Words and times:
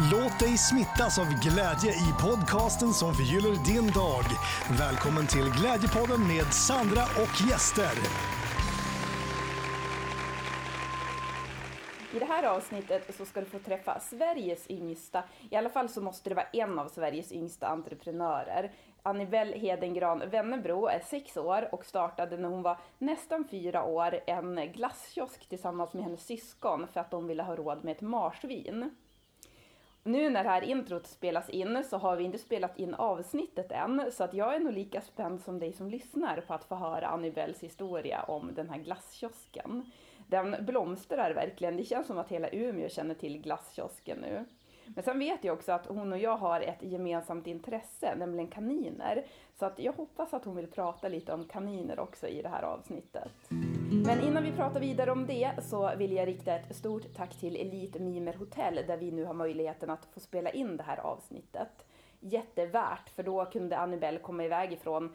Låt 0.00 0.38
dig 0.38 0.58
smittas 0.58 1.18
av 1.18 1.26
glädje 1.26 1.90
i 1.92 2.12
podcasten 2.22 2.92
som 2.92 3.14
förgyller 3.14 3.64
din 3.64 3.86
dag. 3.86 4.24
Välkommen 4.78 5.26
till 5.26 5.50
Glädjepodden 5.60 6.28
med 6.28 6.52
Sandra 6.52 7.02
och 7.02 7.48
gäster. 7.48 7.94
I 12.14 12.18
det 12.18 12.24
här 12.24 12.44
avsnittet 12.44 13.16
så 13.16 13.24
ska 13.24 13.40
du 13.40 13.46
få 13.46 13.58
träffa 13.58 14.00
Sveriges 14.00 14.70
yngsta, 14.70 15.22
i 15.50 15.56
alla 15.56 15.70
fall 15.70 15.88
så 15.88 16.00
måste 16.00 16.28
det 16.28 16.34
vara 16.34 16.46
en 16.52 16.78
av 16.78 16.88
Sveriges 16.88 17.32
yngsta 17.32 17.66
entreprenörer. 17.66 18.72
Annibel 19.02 19.52
Hedengran 19.52 20.22
Wennebro 20.30 20.86
är 20.86 21.00
sex 21.00 21.36
år 21.36 21.68
och 21.72 21.84
startade 21.84 22.36
när 22.36 22.48
hon 22.48 22.62
var 22.62 22.78
nästan 22.98 23.44
fyra 23.50 23.84
år 23.84 24.20
en 24.26 24.72
glasskiosk 24.72 25.48
tillsammans 25.48 25.92
med 25.92 26.04
hennes 26.04 26.26
syskon 26.26 26.86
för 26.92 27.00
att 27.00 27.10
de 27.10 27.26
ville 27.26 27.42
ha 27.42 27.56
råd 27.56 27.84
med 27.84 27.92
ett 27.92 28.00
marsvin. 28.00 28.90
Nu 30.08 30.30
när 30.30 30.44
det 30.44 30.50
här 30.50 30.64
introt 30.64 31.06
spelas 31.06 31.50
in 31.50 31.84
så 31.84 31.96
har 31.96 32.16
vi 32.16 32.24
inte 32.24 32.38
spelat 32.38 32.78
in 32.78 32.94
avsnittet 32.94 33.72
än, 33.72 34.12
så 34.12 34.24
att 34.24 34.34
jag 34.34 34.54
är 34.54 34.60
nog 34.60 34.72
lika 34.72 35.00
spänd 35.00 35.40
som 35.40 35.58
dig 35.58 35.72
som 35.72 35.90
lyssnar 35.90 36.40
på 36.40 36.54
att 36.54 36.64
få 36.64 36.74
höra 36.74 37.06
Annibels 37.06 37.62
historia 37.62 38.22
om 38.22 38.54
den 38.54 38.70
här 38.70 38.78
glasskiosken. 38.78 39.90
Den 40.26 40.56
blomstrar 40.60 41.34
verkligen, 41.34 41.76
det 41.76 41.84
känns 41.84 42.06
som 42.06 42.18
att 42.18 42.28
hela 42.28 42.48
Umeå 42.48 42.88
känner 42.88 43.14
till 43.14 43.38
glasskiosken 43.42 44.18
nu. 44.18 44.44
Men 44.86 45.04
sen 45.04 45.18
vet 45.18 45.44
jag 45.44 45.54
också 45.54 45.72
att 45.72 45.86
hon 45.86 46.12
och 46.12 46.18
jag 46.18 46.36
har 46.36 46.60
ett 46.60 46.82
gemensamt 46.82 47.46
intresse, 47.46 48.14
nämligen 48.16 48.50
kaniner. 48.50 49.24
Så 49.58 49.66
att 49.66 49.78
jag 49.78 49.92
hoppas 49.92 50.34
att 50.34 50.44
hon 50.44 50.56
vill 50.56 50.70
prata 50.70 51.08
lite 51.08 51.32
om 51.32 51.44
kaniner 51.44 52.00
också 52.00 52.26
i 52.26 52.42
det 52.42 52.48
här 52.48 52.62
avsnittet. 52.62 53.32
Men 53.90 54.20
innan 54.20 54.42
vi 54.42 54.52
pratar 54.52 54.80
vidare 54.80 55.10
om 55.10 55.26
det 55.26 55.52
så 55.62 55.96
vill 55.96 56.12
jag 56.12 56.28
rikta 56.28 56.54
ett 56.54 56.76
stort 56.76 57.14
tack 57.14 57.40
till 57.40 57.56
Elite 57.56 57.98
Mimer 57.98 58.32
Hotel 58.34 58.84
där 58.86 58.96
vi 58.96 59.10
nu 59.10 59.24
har 59.24 59.34
möjligheten 59.34 59.90
att 59.90 60.08
få 60.14 60.20
spela 60.20 60.50
in 60.50 60.76
det 60.76 60.82
här 60.82 60.96
avsnittet. 60.96 61.86
Jättevärt, 62.20 63.10
för 63.10 63.22
då 63.22 63.44
kunde 63.44 63.78
Annabelle 63.78 64.18
komma 64.18 64.44
iväg 64.44 64.72
ifrån 64.72 65.14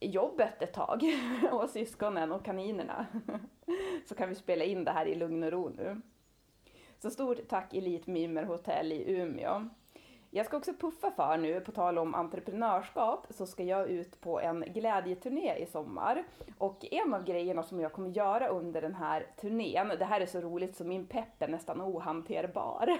jobbet 0.00 0.62
ett 0.62 0.72
tag 0.72 1.02
och 1.52 1.70
syskonen 1.70 2.32
och 2.32 2.44
kaninerna. 2.44 3.06
Så 4.08 4.14
kan 4.14 4.28
vi 4.28 4.34
spela 4.34 4.64
in 4.64 4.84
det 4.84 4.90
här 4.90 5.06
i 5.06 5.14
lugn 5.14 5.42
och 5.42 5.52
ro 5.52 5.68
nu. 5.68 6.00
Så 6.98 7.10
stort 7.10 7.48
tack 7.48 7.74
Elite 7.74 8.10
Mimer 8.10 8.42
Hotel 8.42 8.92
i 8.92 9.12
Umeå. 9.12 9.68
Jag 10.34 10.46
ska 10.46 10.56
också 10.56 10.72
puffa 10.72 11.10
för 11.10 11.36
nu, 11.36 11.60
på 11.60 11.72
tal 11.72 11.98
om 11.98 12.14
entreprenörskap, 12.14 13.26
så 13.30 13.46
ska 13.46 13.62
jag 13.62 13.88
ut 13.88 14.20
på 14.20 14.40
en 14.40 14.60
glädjeturné 14.60 15.56
i 15.56 15.66
sommar. 15.66 16.24
Och 16.58 16.84
en 16.90 17.14
av 17.14 17.24
grejerna 17.24 17.62
som 17.62 17.80
jag 17.80 17.92
kommer 17.92 18.10
göra 18.10 18.48
under 18.48 18.82
den 18.82 18.94
här 18.94 19.26
turnén, 19.40 19.88
det 19.98 20.04
här 20.04 20.20
är 20.20 20.26
så 20.26 20.40
roligt 20.40 20.76
så 20.76 20.84
min 20.84 21.06
pepp 21.06 21.42
är 21.42 21.48
nästan 21.48 21.80
ohanterbar. 21.80 22.98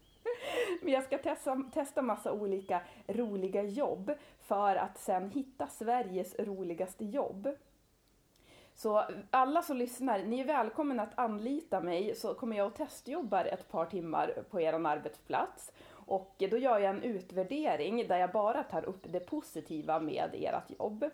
Men 0.82 0.92
jag 0.92 1.04
ska 1.04 1.18
testa, 1.18 1.62
testa 1.74 2.02
massa 2.02 2.32
olika 2.32 2.80
roliga 3.06 3.62
jobb 3.62 4.12
för 4.40 4.76
att 4.76 4.98
sen 4.98 5.30
hitta 5.30 5.66
Sveriges 5.66 6.38
roligaste 6.38 7.04
jobb. 7.04 7.48
Så 8.74 9.04
alla 9.30 9.62
som 9.62 9.76
lyssnar, 9.76 10.18
ni 10.18 10.40
är 10.40 10.44
välkomna 10.44 11.02
att 11.02 11.18
anlita 11.18 11.80
mig 11.80 12.14
så 12.14 12.34
kommer 12.34 12.56
jag 12.56 12.66
och 12.66 12.74
testjobbar 12.74 13.44
ett 13.44 13.68
par 13.68 13.86
timmar 13.86 14.44
på 14.50 14.60
er 14.60 14.72
arbetsplats. 14.72 15.72
Och 16.06 16.34
då 16.50 16.58
gör 16.58 16.78
jag 16.78 16.90
en 16.90 17.02
utvärdering 17.02 18.08
där 18.08 18.16
jag 18.16 18.32
bara 18.32 18.62
tar 18.62 18.84
upp 18.84 19.06
det 19.12 19.20
positiva 19.20 20.00
med 20.00 20.30
ert 20.34 20.78
jobb. 20.78 21.04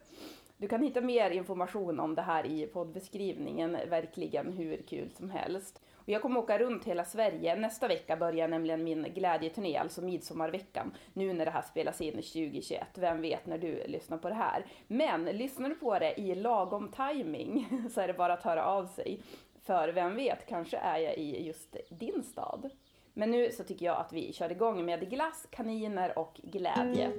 Du 0.57 0.69
kan 0.69 0.83
hitta 0.83 1.01
mer 1.01 1.31
information 1.31 2.01
om 2.01 2.15
det 2.15 2.23
här 2.23 2.47
i 2.47 2.67
poddbeskrivningen, 2.67 3.79
verkligen 3.91 4.53
hur 4.53 4.83
kul 4.83 5.11
som 5.11 5.31
helst. 5.31 5.83
Och 5.95 6.09
jag 6.09 6.23
kommer 6.23 6.41
åka 6.41 6.59
runt 6.59 6.85
hela 6.85 7.05
Sverige. 7.05 7.57
Nästa 7.57 7.89
vecka 7.89 8.17
börjar 8.17 8.49
nämligen 8.49 8.85
min 8.85 9.03
glädjeturné, 9.15 9.77
alltså 9.77 10.03
midsommarveckan. 10.03 10.95
Nu 11.13 11.33
när 11.33 11.45
det 11.45 11.51
här 11.51 11.63
spelas 11.63 12.01
in 12.01 12.13
2021, 12.13 12.87
vem 12.95 13.21
vet 13.21 13.47
när 13.47 13.59
du 13.59 13.87
lyssnar 13.87 14.19
på 14.19 14.29
det 14.29 14.35
här. 14.35 14.67
Men 14.87 15.25
lyssnar 15.25 15.69
du 15.69 15.75
på 15.75 15.99
det 15.99 16.21
i 16.21 16.35
lagom 16.35 16.93
timing 16.97 17.69
så 17.95 18.01
är 18.01 18.07
det 18.07 18.15
bara 18.15 18.33
att 18.33 18.43
höra 18.43 18.65
av 18.65 18.87
sig. 18.87 19.21
För 19.63 19.89
vem 19.89 20.17
vet, 20.17 20.47
kanske 20.47 20.77
är 20.77 20.99
jag 20.99 21.17
i 21.17 21.47
just 21.47 21.77
din 21.91 22.23
stad. 22.23 22.71
Men 23.19 23.31
nu 23.31 23.53
så 23.53 23.65
tycker 23.65 23.87
jag 23.87 23.97
att 23.97 24.13
vi 24.13 24.33
kör 24.33 24.53
igång 24.53 24.85
med 24.85 25.11
glass, 25.11 25.47
kaniner 25.51 26.19
och 26.19 26.41
glädje. 26.43 27.13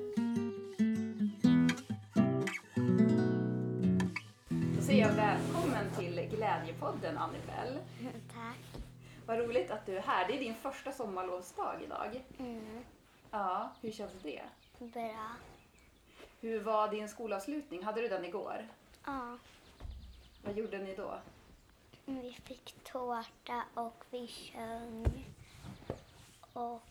Då 4.76 4.82
säger 4.82 5.08
jag 5.08 5.14
välkommen 5.14 5.92
till 5.98 6.30
Glädjepodden 6.32 7.18
Annibel. 7.18 7.80
Tack. 8.34 8.84
Vad 9.26 9.40
roligt 9.40 9.72
att 9.72 9.86
du 9.86 9.98
är 9.98 10.02
här. 10.02 10.28
Det 10.28 10.36
är 10.36 10.40
din 10.40 10.56
första 10.56 10.92
sommarlovsdag 10.92 11.84
idag. 11.84 12.24
Mm. 12.40 12.84
Ja, 13.32 13.72
hur 13.82 13.92
känns 13.92 14.14
det? 14.24 14.42
Bra. 14.78 15.36
Hur 16.42 16.60
var 16.60 16.88
din 16.88 17.10
skolavslutning? 17.10 17.84
Hade 17.84 18.02
du 18.02 18.08
den 18.08 18.26
igår? 18.26 18.68
Ja. 19.06 19.38
Vad 20.46 20.58
gjorde 20.58 20.78
ni 20.78 20.96
då? 20.96 21.20
Vi 22.06 22.38
fick 22.44 22.76
tårta 22.84 23.64
och 23.74 24.04
vi 24.10 24.28
sjöng. 24.28 25.26
Och 26.54 26.82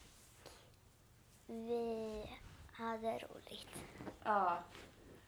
vi 1.47 2.25
hade 2.73 3.13
roligt. 3.13 3.85
Ja, 4.25 4.59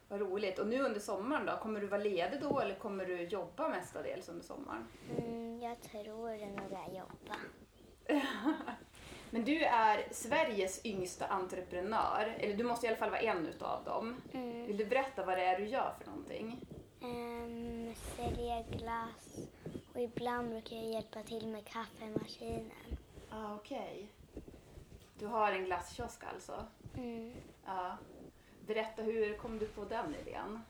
vad 0.08 0.20
roligt. 0.20 0.58
Och 0.58 0.66
nu 0.66 0.82
under 0.82 1.00
sommaren 1.00 1.46
då? 1.46 1.56
Kommer 1.56 1.80
du 1.80 1.86
vara 1.86 2.02
ledig 2.02 2.40
då 2.40 2.60
eller 2.60 2.74
kommer 2.74 3.06
du 3.06 3.22
jobba 3.22 3.68
mestadels 3.68 4.28
under 4.28 4.44
sommaren? 4.44 4.86
Mm, 5.18 5.60
jag 5.60 5.82
tror 5.82 6.28
nog 6.28 6.72
är 6.72 6.98
jobba. 6.98 7.36
Men 9.30 9.44
du 9.44 9.64
är 9.64 10.08
Sveriges 10.10 10.86
yngsta 10.86 11.26
entreprenör, 11.26 12.36
eller 12.38 12.56
du 12.56 12.64
måste 12.64 12.86
i 12.86 12.88
alla 12.88 12.98
fall 12.98 13.10
vara 13.10 13.20
en 13.20 13.46
utav 13.46 13.84
dem. 13.84 14.20
Mm. 14.32 14.66
Vill 14.66 14.76
du 14.76 14.84
berätta 14.84 15.24
vad 15.24 15.38
det 15.38 15.44
är 15.44 15.58
du 15.58 15.66
gör 15.66 15.94
för 15.98 16.10
någonting? 16.10 16.60
Um, 17.00 17.94
sälja 18.16 18.62
glass 18.62 19.38
och 19.94 20.00
ibland 20.00 20.50
brukar 20.50 20.76
jag 20.76 20.84
hjälpa 20.84 21.22
till 21.22 21.46
med 21.46 21.66
kaffemaskinen. 21.66 22.70
Ah, 23.30 23.54
okej. 23.54 24.08
Du 25.20 25.26
har 25.26 25.52
en 25.52 25.64
glasskiosk 25.64 26.24
alltså? 26.24 26.66
Mm. 26.94 27.32
Ja. 27.64 27.96
Berätta, 28.66 29.02
hur 29.02 29.36
kom 29.36 29.58
du 29.58 29.66
på 29.66 29.84
den 29.84 30.14
idén? 30.14 30.62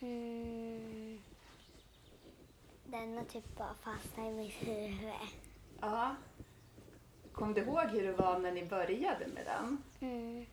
Mm. 0.00 1.22
Den 2.84 3.16
har 3.16 3.24
typ 3.24 3.56
bara 3.56 3.74
fastnat 3.74 4.26
i 4.26 4.30
mitt 4.30 4.54
huvud. 4.54 5.14
Ja. 5.80 6.16
Kom 7.32 7.54
du 7.54 7.60
ihåg 7.60 7.86
hur 7.86 8.02
det 8.02 8.12
var 8.12 8.38
när 8.38 8.52
ni 8.52 8.64
började 8.64 9.26
med 9.26 9.46
den? 9.46 9.82
Mm. 10.00 10.46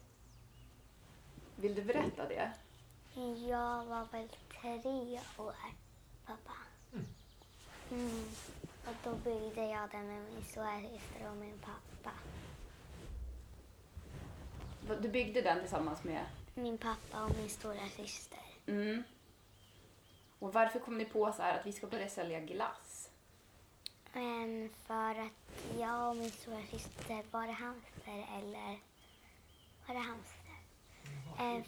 Vill 1.55 1.75
du 1.75 1.81
berätta 1.81 2.27
det? 2.27 2.51
Jag 3.47 3.85
var 3.85 4.07
väl 4.11 4.29
tre 4.61 5.19
år, 5.37 5.55
pappa. 6.25 6.53
Mm. 7.91 8.23
Och 8.85 8.95
då 9.03 9.15
byggde 9.15 9.65
jag 9.65 9.89
den 9.91 10.07
med 10.07 10.21
min 10.21 10.43
storasyster 10.43 11.29
och 11.31 11.37
min 11.37 11.59
pappa. 11.59 12.11
Du 14.95 15.09
byggde 15.09 15.41
den 15.41 15.59
tillsammans 15.59 16.03
med... 16.03 16.25
Min 16.53 16.77
pappa 16.77 17.23
och 17.23 17.35
min 17.37 17.49
stora 17.49 17.89
syster. 17.95 18.39
Mm. 18.65 19.03
Och 20.39 20.53
varför 20.53 20.79
kom 20.79 20.97
ni 20.97 21.05
på 21.05 21.31
så 21.31 21.41
här 21.41 21.59
att 21.59 21.65
vi 21.65 21.71
ska 21.71 21.87
börja 21.87 22.09
sälja 22.09 22.39
glass? 22.39 23.09
Men 24.13 24.69
för 24.87 25.11
att 25.11 25.77
jag 25.79 26.09
och 26.09 26.17
min 26.17 26.31
stora 26.31 26.61
syster, 26.71 27.23
var 27.31 27.47
det 27.47 27.53
hamster 27.53 28.27
eller 28.37 28.79
var 29.87 29.95
det 29.95 29.99
hamster? 29.99 30.39
Eh, 31.39 31.63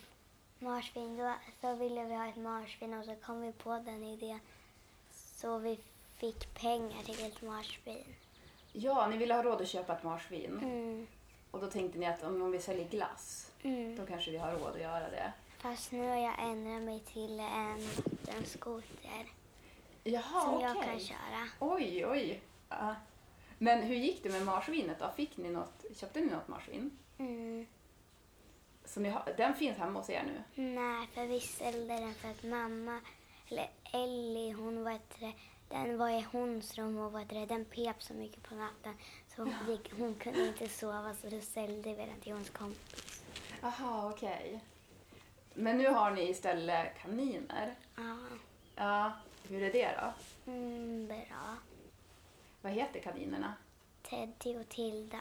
marsvin, 0.59 1.18
då, 1.18 1.33
så 1.62 1.75
ville 1.75 2.03
vi 2.03 2.15
ha 2.15 2.27
ett 2.27 2.35
marsvin 2.35 2.94
och 2.94 3.06
så 3.06 3.15
kom 3.15 3.41
vi 3.41 3.51
på 3.51 3.79
den 3.85 4.03
idén. 4.03 4.39
Så 5.12 5.57
vi 5.57 5.79
fick 6.15 6.53
pengar 6.53 7.03
till 7.03 7.25
ett 7.25 7.41
marsvin. 7.41 8.15
Ja, 8.73 9.07
ni 9.07 9.18
ville 9.18 9.33
ha 9.33 9.44
råd 9.44 9.62
att 9.62 9.68
köpa 9.68 9.94
ett 9.94 10.03
marsvin. 10.03 10.59
Mm. 10.63 11.07
Och 11.51 11.59
då 11.59 11.68
tänkte 11.68 12.00
ni 12.00 12.06
att 12.06 12.24
om 12.24 12.51
vi 12.51 12.59
säljer 12.59 12.88
glass, 12.89 13.48
Mm. 13.63 13.95
då 13.95 14.06
kanske 14.06 14.31
vi 14.31 14.38
har 14.38 14.51
råd 14.51 14.74
att 14.75 14.81
göra 14.81 15.09
det. 15.09 15.31
Fast 15.57 15.92
nu 15.92 16.07
har 16.09 16.15
jag 16.18 16.33
ändrat 16.39 16.81
mig 16.81 17.00
till 17.00 17.39
en, 17.39 17.89
en 18.27 18.45
skoter 18.45 19.25
Jaha, 20.03 20.42
som 20.42 20.53
okej. 20.53 20.68
jag 20.75 20.83
kan 20.83 21.00
köra. 21.00 21.48
Oj, 21.59 22.06
oj. 22.06 22.42
Ja. 22.69 22.95
Men 23.57 23.83
hur 23.83 23.95
gick 23.95 24.24
det 24.24 24.30
med 24.30 24.45
marsvinet 24.45 25.00
då? 25.00 25.09
Fick 25.15 25.38
ni 25.38 25.50
något, 25.50 25.86
köpte 25.95 26.19
ni 26.19 26.25
något 26.31 26.48
marsvin? 26.48 26.98
Mm. 27.18 27.68
Så 28.86 29.00
ni 29.00 29.09
har, 29.09 29.33
den 29.38 29.54
finns 29.56 29.77
hemma 29.77 30.00
hos 30.00 30.09
er 30.09 30.24
nu? 30.24 30.63
Nej, 30.63 31.07
för 31.13 31.25
vi 31.25 31.39
ställde 31.39 31.94
den 31.94 32.13
för 32.13 32.30
att 32.30 32.44
mamma, 32.44 33.00
eller 33.50 33.69
Ellie, 33.94 34.51
hon 34.54 34.83
var 34.83 34.92
ett, 34.92 35.18
den 35.71 35.97
var 35.97 36.09
i 36.09 36.21
hons 36.31 36.77
rum 36.77 36.97
och 36.97 37.12
var 37.12 37.21
ett, 37.21 37.50
den 37.50 37.65
pep 37.65 38.03
så 38.03 38.13
mycket 38.13 38.44
på 38.44 38.56
natten 38.56 38.94
så 39.35 39.41
hon, 39.44 39.53
gick, 39.69 39.94
hon 39.97 40.15
kunde 40.15 40.47
inte 40.47 40.69
sova 40.69 41.13
så 41.21 41.29
då 41.29 41.41
ställde 41.41 41.94
vi 41.94 42.06
den 42.06 42.19
till 42.21 42.33
hons 42.33 42.50
kompis. 42.50 43.23
Jaha, 43.62 44.09
okej. 44.12 44.63
Men 45.53 45.77
nu 45.77 45.88
har 45.88 46.12
ni 46.12 46.29
istället 46.29 46.97
kaniner. 47.01 47.75
Ja, 47.95 48.18
Ja, 48.75 49.12
hur 49.47 49.63
är 49.63 49.71
det 49.73 49.91
då? 50.01 50.51
mm, 50.51 51.07
bra. 51.07 51.56
Vad 52.62 52.71
heter 52.73 53.00
kaninerna? 53.00 53.53
Teddy 54.03 54.57
och 54.59 54.69
Tilda. 54.69 55.19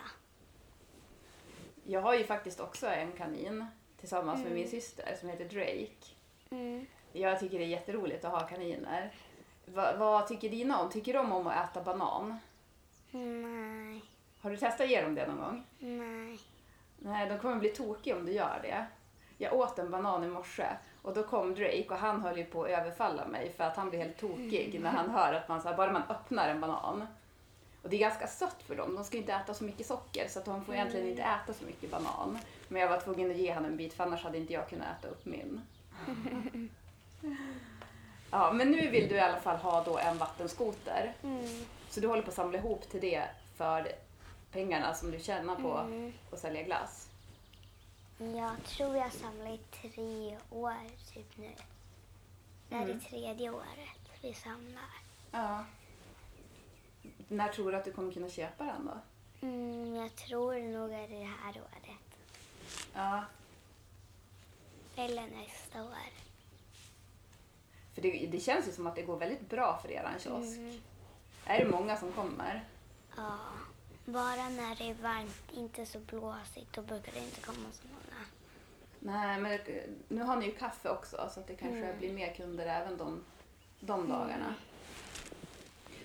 Jag 1.85 2.01
har 2.01 2.15
ju 2.15 2.25
faktiskt 2.25 2.61
också 2.61 2.87
en 2.87 3.13
kanin 3.13 3.67
tillsammans 4.01 4.39
med 4.39 4.47
Mm. 4.47 4.59
min 4.59 4.69
syster 4.71 5.17
som 5.21 5.29
heter 5.29 5.45
Drake. 5.45 6.15
Mm. 6.51 6.87
Jag 7.13 7.41
tycker 7.41 7.59
det 7.59 7.65
är 7.65 7.69
jätteroligt 7.69 8.25
att 8.25 8.33
ha 8.33 8.41
kaniner. 8.49 9.15
Va, 9.75 9.97
vad 9.97 10.27
tycker 10.27 10.49
dina 10.49 10.81
om? 10.81 10.91
Tycker 10.91 11.15
de 11.15 11.33
om 11.33 11.47
att 11.47 11.71
äta 11.71 11.83
banan? 11.83 12.39
Nej. 13.11 14.03
Har 14.41 14.51
du 14.51 14.57
testat 14.57 14.81
att 14.81 14.91
ge 14.91 15.03
dem 15.03 15.15
det 15.15 15.27
någon 15.27 15.39
gång? 15.39 15.67
Nej. 15.79 16.39
Nej, 16.99 17.29
de 17.29 17.39
kommer 17.39 17.57
bli 17.57 17.69
tokiga 17.69 18.17
om 18.17 18.27
du 18.27 18.33
gör 18.33 18.61
det. 18.63 18.87
Jag 19.39 19.55
åt 19.55 19.79
en 19.79 19.91
banan 19.91 20.25
i 20.25 20.29
morse 20.29 20.67
och 21.03 21.15
då 21.15 21.23
kom 21.23 21.55
Drake 21.55 21.87
och 21.89 21.97
han 21.97 22.21
höll 22.23 22.39
ju 22.39 22.45
på 22.45 22.65
att 22.65 22.71
överfalla 22.71 23.27
mig 23.27 23.53
för 23.57 23.65
att 23.65 23.77
han 23.77 23.91
blir 23.91 23.99
helt 24.01 24.19
tokig 24.19 24.81
när 24.83 24.91
han 24.91 25.11
hör 25.11 25.33
att 25.33 25.49
man 25.49 25.63
så 25.63 25.69
här, 25.69 25.77
bara 25.77 25.93
man 25.93 26.03
öppnar 26.09 26.49
en 26.49 26.61
banan. 26.61 27.07
Och 27.83 27.91
det 27.91 27.97
är 27.97 28.01
ganska 28.01 28.27
sött 28.27 28.63
för 28.63 28.77
dem. 28.77 28.95
De 28.95 29.05
ska 29.05 29.17
inte 29.17 29.33
äta 29.33 29.55
så 29.55 29.65
mycket 29.65 29.87
socker 29.87 30.29
så 30.29 30.39
att 30.39 30.45
de 30.45 30.65
får 30.65 30.75
egentligen 30.75 31.09
inte 31.09 31.23
äta 31.23 31.53
så 31.53 31.65
mycket 31.65 31.91
banan. 31.91 32.39
Men 32.69 32.83
jag 32.83 32.89
var 32.89 33.01
tvungen 33.01 33.31
att 33.31 33.37
ge 33.37 33.55
honom 33.55 33.71
en 33.71 33.77
bit 33.77 33.95
för 33.95 34.05
annars 34.05 34.25
hade 34.25 34.39
inte 34.39 34.53
jag 34.53 34.69
kunnat 34.69 34.87
äta 34.99 35.09
upp 35.09 35.27
min. 35.27 35.61
Ja, 38.31 38.53
men 38.53 38.71
nu 38.71 38.89
vill 38.91 39.09
du 39.09 39.15
i 39.15 39.21
alla 39.21 39.41
fall 39.41 39.57
ha 39.57 39.85
då 39.85 39.99
en 39.99 40.19
vattenskoter. 40.19 41.13
Mm. 41.23 41.65
Så 41.91 42.01
du 42.01 42.07
håller 42.09 42.23
på 42.23 42.29
att 42.29 42.35
samla 42.35 42.59
ihop 42.59 42.89
till 42.91 43.01
det 43.01 43.29
för 43.57 43.93
pengarna 44.53 44.95
som 44.95 45.11
du 45.11 45.21
tjänar 45.21 45.57
på 45.57 45.77
Mm. 45.79 46.13
att 46.33 46.39
sälja 46.39 46.63
glass. 46.63 47.09
Jag 48.19 48.65
tror 48.65 48.97
jag 48.97 49.13
samlar 49.13 49.51
i 49.51 49.59
tre 49.59 50.39
år 50.51 50.75
typ 51.15 51.37
nu. 51.37 51.51
Det 52.69 52.75
här 52.75 52.83
är 52.83 52.87
Mm. 52.91 53.01
tredje 53.01 53.51
året 53.51 54.11
vi 54.23 54.35
samlar. 54.35 54.91
Ja. 55.31 55.65
När 57.29 57.49
tror 57.49 57.71
du 57.73 57.77
att 57.79 57.85
du 57.85 57.93
kommer 57.93 58.13
kunna 58.13 58.29
köpa 58.31 58.65
den 58.65 58.87
då? 58.87 58.99
Mm, 59.47 59.95
jag 59.97 60.17
tror 60.17 60.55
nog 60.55 60.93
är 60.93 61.09
det 61.09 61.25
här 61.45 61.51
året. 61.61 62.17
Ja, 62.95 63.25
Eller 64.97 65.23
nästa 65.23 65.83
år. 65.85 66.11
För 68.01 68.09
det, 68.09 68.27
det 68.27 68.41
känns 68.41 68.69
ju 68.69 68.73
som 68.73 68.87
att 68.87 68.95
det 68.95 69.03
går 69.03 69.17
väldigt 69.17 69.49
bra 69.51 69.79
för 69.83 69.91
er 69.91 70.17
kiosk. 70.19 70.57
Mm. 70.57 70.81
Är 71.45 71.59
det 71.65 71.71
många 71.71 71.97
som 71.97 72.13
kommer? 72.13 72.65
Ja. 73.17 73.39
Bara 74.05 74.49
när 74.49 74.75
det 74.77 74.91
är 74.91 74.95
varmt, 74.95 75.53
inte 75.53 75.87
så 75.87 75.99
blåsigt, 75.99 76.73
då 76.73 76.83
brukar 76.83 77.13
det 77.13 77.19
inte 77.19 77.41
komma 77.41 77.67
så 77.73 77.83
många. 77.89 78.25
Nej, 78.99 79.41
men 79.41 79.59
nu 80.09 80.23
har 80.23 80.37
ni 80.37 80.47
ju 80.47 80.53
kaffe 80.53 80.89
också 80.89 81.31
så 81.35 81.41
att 81.41 81.47
det 81.47 81.55
kanske 81.57 81.79
Mm. 81.79 81.99
blir 81.99 82.13
mer 82.13 82.35
kunder 82.35 82.67
även 82.67 82.97
de, 82.97 83.25
de 83.81 84.09
dagarna. 84.09 84.55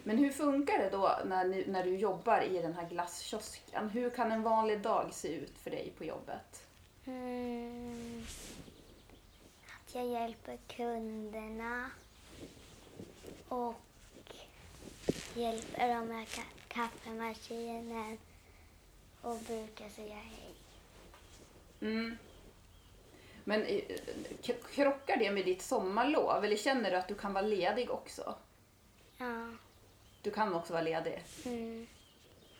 Men 0.03 0.17
hur 0.17 0.31
funkar 0.31 0.77
det 0.77 0.89
då 0.89 1.19
när, 1.25 1.45
ni, 1.45 1.65
när 1.67 1.83
du 1.83 1.95
jobbar 1.97 2.41
i 2.41 2.61
den 2.61 2.73
här 2.73 2.89
glasskiosken? 2.89 3.89
Hur 3.89 4.09
kan 4.09 4.31
en 4.31 4.43
vanlig 4.43 4.81
dag 4.81 5.13
se 5.13 5.35
ut 5.35 5.57
för 5.57 5.69
dig 5.71 5.93
på 5.97 6.03
jobbet? 6.05 6.67
Mm. 7.05 8.25
Jag 9.95 10.07
hjälper 10.07 10.57
kunderna 10.67 11.89
och 13.49 13.75
hjälper 15.35 15.95
dem 15.95 16.07
med 16.07 16.27
ka- 16.27 16.53
kaffemaskinen 16.67 18.17
och 19.21 19.39
brukar 19.39 19.89
säga 19.89 20.15
hej. 20.15 20.53
Mm. 21.81 22.17
Men 23.43 23.63
eh, 23.65 23.81
krockar 24.73 25.17
det 25.17 25.31
med 25.31 25.45
ditt 25.45 25.61
sommarlov 25.61 26.45
eller 26.45 26.57
känner 26.57 26.91
du 26.91 26.97
att 26.97 27.07
du 27.07 27.15
kan 27.15 27.33
vara 27.33 27.45
ledig 27.45 27.91
också? 27.91 28.35
Ja. 29.17 29.51
Du 30.21 30.31
kan 30.31 30.53
också 30.53 30.73
vara 30.73 30.83
ledig. 30.83 31.23
Mm. 31.45 31.87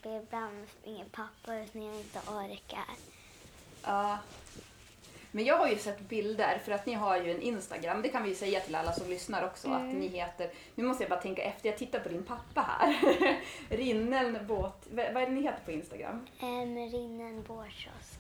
Ibland 0.04 0.68
springer 0.80 1.06
pappa 1.06 1.56
ut 1.56 1.74
när 1.74 1.86
jag 1.88 1.96
inte 1.96 2.20
orkar. 2.20 2.90
Ja. 3.84 4.18
Men 5.36 5.46
jag 5.46 5.58
har 5.58 5.68
ju 5.68 5.78
sett 5.78 6.00
bilder, 6.00 6.58
för 6.66 6.72
att 6.72 6.86
ni 6.86 6.94
har 6.94 7.18
ju 7.18 7.32
en 7.32 7.42
Instagram. 7.42 8.02
Det 8.02 8.10
kan 8.10 8.24
vi 8.24 8.30
ju 8.30 8.36
säga 8.36 8.60
till 8.60 8.76
alla 8.76 8.94
som 8.94 9.10
lyssnar 9.10 9.46
också, 9.46 9.70
att 9.70 9.86
ni 9.86 10.08
heter... 10.08 10.50
Nu 10.76 10.84
måste 10.84 11.04
jag 11.04 11.10
bara 11.10 11.22
tänka 11.22 11.42
efter, 11.44 11.70
jag 11.70 11.78
tittar 11.78 12.00
på 12.00 12.10
din 12.10 12.24
pappa 12.24 12.62
här. 12.62 12.96
Rinnen 13.70 14.48
båt... 14.48 14.88
Vad 14.92 15.06
är 15.06 15.26
det 15.26 15.32
ni 15.32 15.42
heter 15.42 15.60
på 15.66 15.72
Instagram? 15.72 16.28
En 16.40 16.90
rinnen 16.92 17.44
båtkiosk. 17.48 18.20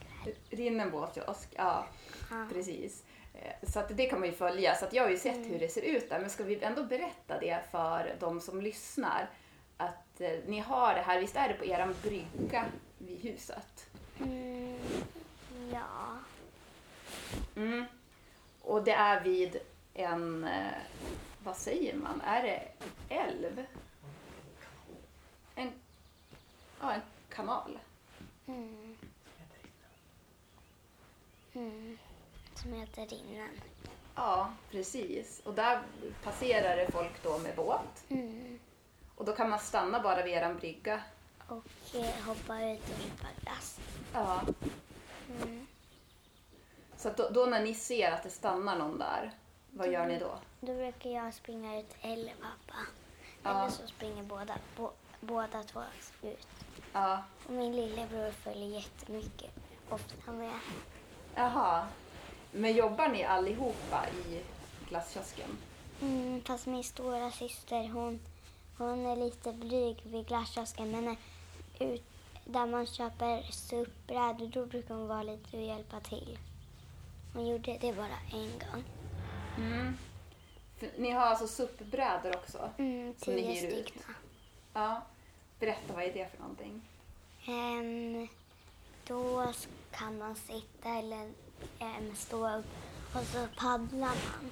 Rinnen 0.49 0.91
båtkiosk, 0.91 1.49
ja 1.57 1.85
Ja. 2.31 2.45
precis. 2.53 3.03
Eh, 3.33 3.69
Så 3.69 3.79
att 3.79 3.97
det 3.97 4.05
kan 4.05 4.19
man 4.19 4.29
ju 4.29 4.35
följa. 4.35 4.75
Så 4.75 4.85
att 4.85 4.93
jag 4.93 5.03
har 5.03 5.09
ju 5.09 5.17
sett 5.17 5.37
hur 5.45 5.59
det 5.59 5.67
ser 5.69 5.81
ut 5.81 6.09
där. 6.09 6.19
Men 6.19 6.29
ska 6.29 6.43
vi 6.43 6.63
ändå 6.63 6.83
berätta 6.83 7.39
det 7.39 7.59
för 7.71 8.15
de 8.19 8.41
som 8.41 8.61
lyssnar? 8.61 9.29
Att 9.77 10.21
eh, 10.21 10.29
ni 10.47 10.59
har 10.59 10.93
det 10.93 11.01
här, 11.01 11.19
visst 11.19 11.35
är 11.35 11.47
det 11.47 11.53
på 11.53 11.65
eran 11.65 11.95
brygga 12.03 12.65
vid 12.97 13.19
huset? 13.21 13.85
Mm. 14.19 14.77
Ja. 15.73 16.17
Mm. 17.55 17.85
Och 18.61 18.83
det 18.83 18.91
är 18.91 19.21
vid 19.23 19.57
en, 19.93 20.43
eh, 20.43 20.77
vad 21.43 21.57
säger 21.57 21.95
man, 21.95 22.21
är 22.21 22.43
det 22.43 22.67
älv? 23.15 23.65
En, 25.55 25.71
ja, 26.81 26.93
en 26.93 27.01
kanal. 27.29 27.79
Mm. 28.47 28.97
Mm. 31.53 31.97
Som 32.55 32.73
heter 32.73 33.07
Rinnen. 33.07 33.49
Ja, 34.15 34.53
precis. 34.71 35.41
Och 35.45 35.53
där 35.53 35.81
passerar 36.23 36.77
det 36.77 36.91
folk 36.91 37.23
då 37.23 37.37
med 37.37 37.55
båt. 37.55 38.03
Mm. 38.09 38.59
Och 39.15 39.25
då 39.25 39.35
kan 39.35 39.49
man 39.49 39.59
stanna 39.59 39.99
bara 39.99 40.23
vid 40.23 40.33
eran 40.33 40.57
brygga. 40.57 41.01
Och 41.47 41.95
eh, 41.95 42.23
hoppa 42.25 42.71
ut 42.71 42.81
och 42.81 43.01
köpa 43.03 43.27
glass. 43.41 43.79
Ja. 44.13 44.41
Mm. 45.29 45.64
Så 47.05 47.11
då, 47.17 47.29
då 47.29 47.45
när 47.45 47.63
ni 47.63 47.73
ser 47.73 48.11
att 48.11 48.23
det 48.23 48.29
stannar 48.29 48.77
någon 48.77 48.97
där, 48.97 49.31
vad 49.71 49.91
gör 49.91 50.05
ni 50.05 50.19
då? 50.19 50.39
Då 50.59 50.73
brukar 50.73 51.09
jag 51.09 51.33
springa 51.33 51.79
ut 51.79 51.95
eller 52.01 52.33
pappa. 52.33 52.79
Ja. 53.43 53.49
Eller 53.49 53.69
så 53.69 53.87
springer 53.87 54.23
båda, 54.23 54.57
bo, 54.77 54.89
båda 55.21 55.63
två 55.63 55.81
ut. 56.21 56.47
Ja. 56.93 57.23
Och 57.45 57.53
min 57.53 57.75
lillebror 57.75 58.31
följer 58.31 58.67
jättemycket 58.67 59.51
ofta 59.89 60.31
med. 60.31 60.59
Jaha. 61.35 61.87
Men 62.51 62.73
jobbar 62.73 63.07
ni 63.07 63.23
allihopa 63.23 64.05
i 64.09 64.41
glasskiosken? 64.89 65.57
Mm, 66.01 66.41
fast 66.41 66.65
min 66.65 66.83
stora 66.83 67.31
syster 67.31 67.87
hon, 67.87 68.19
hon 68.77 69.05
är 69.05 69.15
lite 69.15 69.53
blyg 69.53 70.01
vid 70.03 70.27
glasskiosken 70.27 70.91
men 70.91 71.17
ut, 71.79 72.03
där 72.45 72.65
man 72.65 72.85
köper 72.85 73.41
suppbrädor 73.41 74.47
då 74.47 74.65
brukar 74.65 74.95
hon 74.95 75.07
vara 75.07 75.23
lite 75.23 75.57
och 75.57 75.63
hjälpa 75.63 75.99
till. 75.99 76.37
Hon 77.35 77.47
gjorde 77.47 77.77
det 77.77 77.93
bara 77.93 78.17
en 78.31 78.51
gång. 78.59 78.83
Mm. 79.57 79.97
Ni 80.97 81.11
har 81.11 81.21
alltså 81.21 81.47
suppbrädor 81.47 82.35
också? 82.35 82.69
Mm, 82.77 83.07
ni 83.07 83.13
tio 83.13 83.51
ut? 83.67 83.71
stycken. 83.87 84.01
Ja. 84.73 85.01
Berätta, 85.59 85.93
vad 85.93 86.03
är 86.03 86.13
det 86.13 86.31
för 86.31 86.39
någonting? 86.39 86.81
Ehm, 87.47 88.27
då 89.07 89.53
kan 89.91 90.17
man 90.17 90.35
sitta 90.35 90.89
eller 90.89 91.31
ehm, 91.79 92.15
stå 92.15 92.57
upp 92.57 92.65
och 93.15 93.23
så 93.23 93.47
paddlar 93.57 93.99
man 93.99 94.51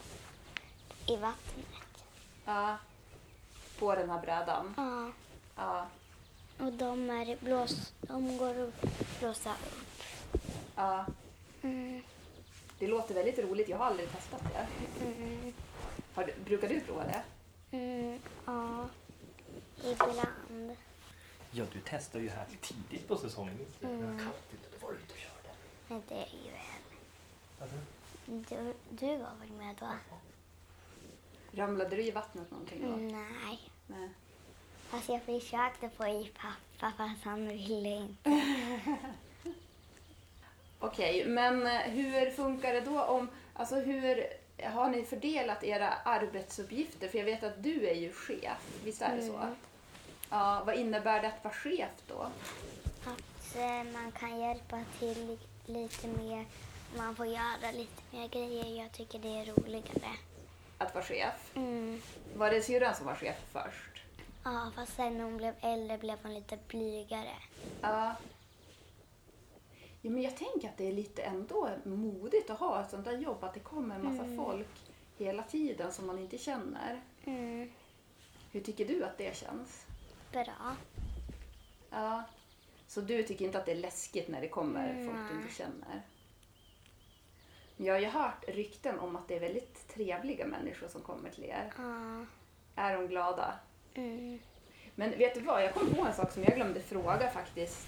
i 1.08 1.16
vattnet. 1.18 2.04
Ja. 2.46 2.78
På 3.80 3.96
den 3.96 4.10
här 4.10 4.22
brädan? 4.22 4.74
Ja, 4.78 5.12
Ja. 5.56 5.88
och 6.60 6.74
de, 6.74 7.10
är 7.10 7.38
blås, 7.46 7.94
de 8.02 8.38
går 8.38 8.64
att 8.68 9.20
blåsa 9.20 9.52
upp. 9.52 10.04
ja. 10.76 11.06
Mm, 11.62 12.02
Det 12.84 12.88
låter 12.88 13.14
väldigt 13.16 13.40
roligt. 13.40 13.70
Jag 13.70 13.78
har 13.78 13.86
aldrig 13.86 14.12
testat 14.12 14.42
det. 14.54 14.68
mm, 15.06 15.54
Har 16.14 16.24
du, 16.26 16.34
brukar 16.46 16.70
du 16.70 16.80
prova 16.82 17.04
det? 17.04 17.24
mm, 17.78 18.20
ja, 18.46 18.90
ibland. 19.84 20.76
Ja, 21.52 21.66
du 21.74 21.80
testar 21.86 22.20
ju 22.20 22.30
här 22.30 22.46
tidigt 22.62 23.08
på 23.08 23.18
säsongen. 23.18 23.58
Mm. 23.84 24.20
Kallt 24.20 24.54
ute, 24.54 24.68
då 24.80 24.86
var 24.88 24.94
du 24.94 25.00
ute 25.00 25.14
och 25.14 25.20
körde. 25.20 25.50
Men 25.88 26.04
det 26.10 26.16
är 26.16 26.46
ju 26.46 26.52
en. 26.52 27.62
Alltså, 27.62 27.78
Du, 28.26 28.74
du 28.90 29.18
var 29.18 29.32
väl 29.40 29.52
med 29.52 29.76
då? 29.80 29.88
Ramlade 31.62 31.96
du 31.96 32.04
i 32.04 32.12
vattnet 32.12 32.52
någonting 32.52 32.82
då? 32.82 32.96
Nej. 32.96 33.60
Nej. 33.88 34.10
Fast 34.90 35.10
jag 35.10 35.22
försökte 35.24 35.90
få 35.90 36.08
i 36.08 36.32
pappa 36.42 36.94
fast 36.98 37.24
han 37.24 37.48
ville 37.48 37.90
inte. 37.90 38.30
Okej, 40.84 41.26
men 41.26 41.68
eh, 41.68 41.72
hur 41.82 42.32
funkar 42.32 42.74
det 42.74 42.82
då 42.82 43.02
om... 43.04 43.30
Alltså 43.54 43.76
hur 43.76 44.28
har 44.64 44.90
ni 44.90 45.04
fördelat 45.04 45.64
era 45.64 45.90
arbetsuppgifter? 45.90 47.08
För 47.08 47.18
jag 47.18 47.26
vet 47.26 47.44
att 47.44 47.64
du 47.64 47.88
är 47.88 47.94
ju 47.96 48.14
chef, 48.14 48.58
visst 48.84 49.02
är 49.02 49.16
det 49.16 49.22
så? 49.22 49.38
Mm. 49.38 49.56
Ja, 50.30 50.64
vad 50.66 50.76
innebär 50.76 51.22
det 51.22 51.28
att 51.28 51.44
vara 51.44 51.54
chef 51.54 51.90
då? 52.08 52.28
Att 53.06 53.56
eh, 53.56 53.84
man 53.94 54.12
kan 54.12 54.40
hjälpa 54.40 54.80
till 55.00 55.28
li- 55.28 55.74
lite 55.74 56.08
mer. 56.08 56.46
Man 56.98 57.16
får 57.16 57.26
göra 57.26 57.72
lite 57.74 58.02
mer 58.12 58.28
grejer. 58.28 58.82
Jag 58.84 58.92
tycker 58.92 59.20
det 59.20 59.28
är 59.40 59.46
roligare. 59.46 60.16
Att 60.78 60.94
vara 60.96 61.04
chef? 61.06 61.52
Mm. 61.56 62.02
Var 62.36 62.52
det 62.52 62.62
syrran 62.62 62.96
som 62.96 63.06
var 63.06 63.16
chef 63.16 63.36
först? 63.52 64.04
Ja, 64.44 64.72
fast 64.76 64.96
sen 64.96 65.18
när 65.18 65.24
hon 65.24 65.38
blev 65.38 65.54
äldre 65.62 65.98
blev 65.98 66.18
hon 66.24 66.34
lite 66.34 66.58
blygare. 66.68 67.34
Ja. 67.82 68.16
Ja, 70.06 70.12
men 70.12 70.22
jag 70.24 70.38
tänker 70.38 70.70
att 70.70 70.78
det 70.78 70.88
är 70.88 70.92
lite 70.92 71.22
ändå 71.22 71.70
modigt 71.84 72.50
att 72.50 72.60
ha 72.60 72.82
ett 72.82 72.90
sånt 72.90 73.06
där 73.06 73.18
jobb, 73.18 73.44
att 73.44 73.54
det 73.54 73.60
kommer 73.60 73.96
en 73.96 74.04
massa 74.06 74.44
folk 74.46 74.68
hela 75.18 75.44
tiden 75.44 75.92
som 75.94 76.08
man 76.08 76.20
inte 76.20 76.38
känner. 76.38 77.02
Mm, 77.24 77.72
Hur 78.52 78.62
tycker 78.62 78.86
du 78.86 79.04
att 79.04 79.18
det 79.18 79.36
känns? 79.38 79.86
bra. 80.32 80.76
Ja. 81.90 82.24
Så 82.88 83.02
du 83.02 83.24
tycker 83.24 83.46
inte 83.46 83.58
att 83.58 83.66
det 83.66 83.72
är 83.72 83.76
läskigt 83.76 84.28
när 84.28 84.42
det 84.42 84.48
kommer 84.50 84.90
Mm, 84.90 85.08
folk 85.08 85.30
du 85.32 85.42
inte 85.42 85.54
känner? 85.54 86.02
Jag 87.78 87.94
har 87.94 88.00
ju 88.00 88.08
hört 88.08 88.44
rykten 88.48 89.00
om 89.00 89.16
att 89.16 89.28
det 89.28 89.36
är 89.36 89.40
väldigt 89.40 89.88
trevliga 89.88 90.46
människor 90.48 90.88
som 90.88 91.02
kommer 91.02 91.30
till 91.30 91.44
er. 91.44 91.74
Ja. 91.78 92.26
Är 92.76 92.98
de 92.98 93.08
glada? 93.08 93.60
Mm, 93.94 94.40
Men 94.96 95.18
vet 95.18 95.34
du 95.34 95.40
vad, 95.40 95.64
jag 95.64 95.74
kom 95.74 95.90
på 95.94 96.02
en 96.02 96.14
sak 96.14 96.32
som 96.32 96.44
jag 96.44 96.56
glömde 96.56 96.80
fråga 96.80 97.30
faktiskt 97.32 97.88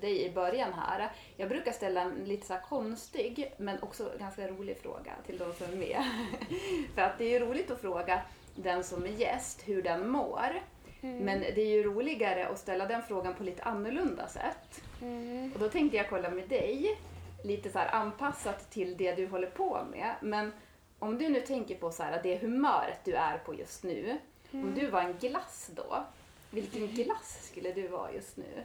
dig 0.00 0.22
i 0.24 0.30
början 0.30 0.72
här. 0.72 1.12
Jag 1.36 1.48
brukar 1.48 1.72
ställa 1.72 2.00
en 2.00 2.24
lite 2.24 2.46
så 2.46 2.56
konstig 2.68 3.52
men 3.56 3.82
också 3.82 4.12
ganska 4.18 4.48
rolig 4.48 4.78
fråga 4.82 5.12
till 5.26 5.38
de 5.38 5.52
som 5.52 5.66
är 5.72 5.76
med. 5.76 6.02
För 6.94 7.02
att 7.02 7.18
det 7.18 7.24
är 7.24 7.30
ju 7.30 7.38
roligt 7.38 7.70
att 7.70 7.80
fråga 7.80 8.22
den 8.54 8.84
som 8.84 9.04
är 9.04 9.08
gäst 9.08 9.62
hur 9.68 9.82
den 9.82 10.08
mår. 10.08 10.62
Men 11.00 11.40
det 11.40 11.60
är 11.60 11.66
ju 11.70 11.82
roligare 11.82 12.46
att 12.48 12.58
ställa 12.58 12.86
den 12.86 13.02
frågan 13.02 13.34
på 13.34 13.42
lite 13.42 13.62
annorlunda 13.62 14.28
sätt. 14.28 14.80
mm, 15.02 15.52
Och 15.54 15.60
då 15.60 15.68
tänkte 15.68 15.96
jag 15.96 16.08
kolla 16.08 16.30
med 16.30 16.48
dig, 16.48 16.98
lite 17.44 17.70
så 17.70 17.78
anpassat 17.78 18.70
till 18.70 18.96
det 18.96 19.14
du 19.14 19.26
håller 19.26 19.50
på 19.50 19.80
med. 19.90 20.14
Men 20.20 20.52
om 20.98 21.18
du 21.18 21.28
nu 21.28 21.40
tänker 21.40 21.74
på 21.74 21.90
så 21.90 22.02
här, 22.02 22.20
det 22.22 22.36
humöret 22.38 22.98
du 23.04 23.14
är 23.14 23.38
på 23.38 23.54
just 23.54 23.82
nu. 23.82 24.18
Om 24.52 24.74
du 24.74 24.86
var 24.86 25.00
en 25.02 25.16
glass 25.20 25.70
då, 25.74 26.04
vilken 26.50 26.86
glass 26.86 27.46
skulle 27.50 27.72
du 27.72 27.88
vara 27.88 28.12
just 28.12 28.36
nu? 28.36 28.64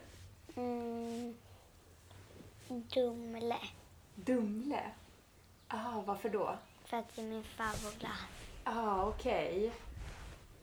Mm. 0.57 1.35
Dumle. 2.67 3.57
Dumle? 4.15 4.91
Ah, 5.67 6.01
varför 6.05 6.29
då? 6.29 6.57
För 6.85 6.97
att 6.97 7.15
det 7.15 7.21
är 7.21 7.25
min 7.25 7.43
favoritglass. 7.43 8.19
Ah, 8.63 9.05
okej. 9.07 9.71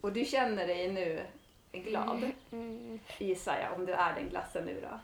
Och 0.00 0.12
du 0.12 0.24
känner 0.24 0.66
dig 0.66 0.92
nu 0.92 1.26
glad, 1.72 2.30
Mm, 2.52 3.00
gissar 3.18 3.58
jag, 3.58 3.72
om 3.78 3.86
du 3.86 3.92
är 3.92 4.14
den 4.14 4.28
glassen 4.28 4.64
nu 4.64 4.80
då? 4.80 4.98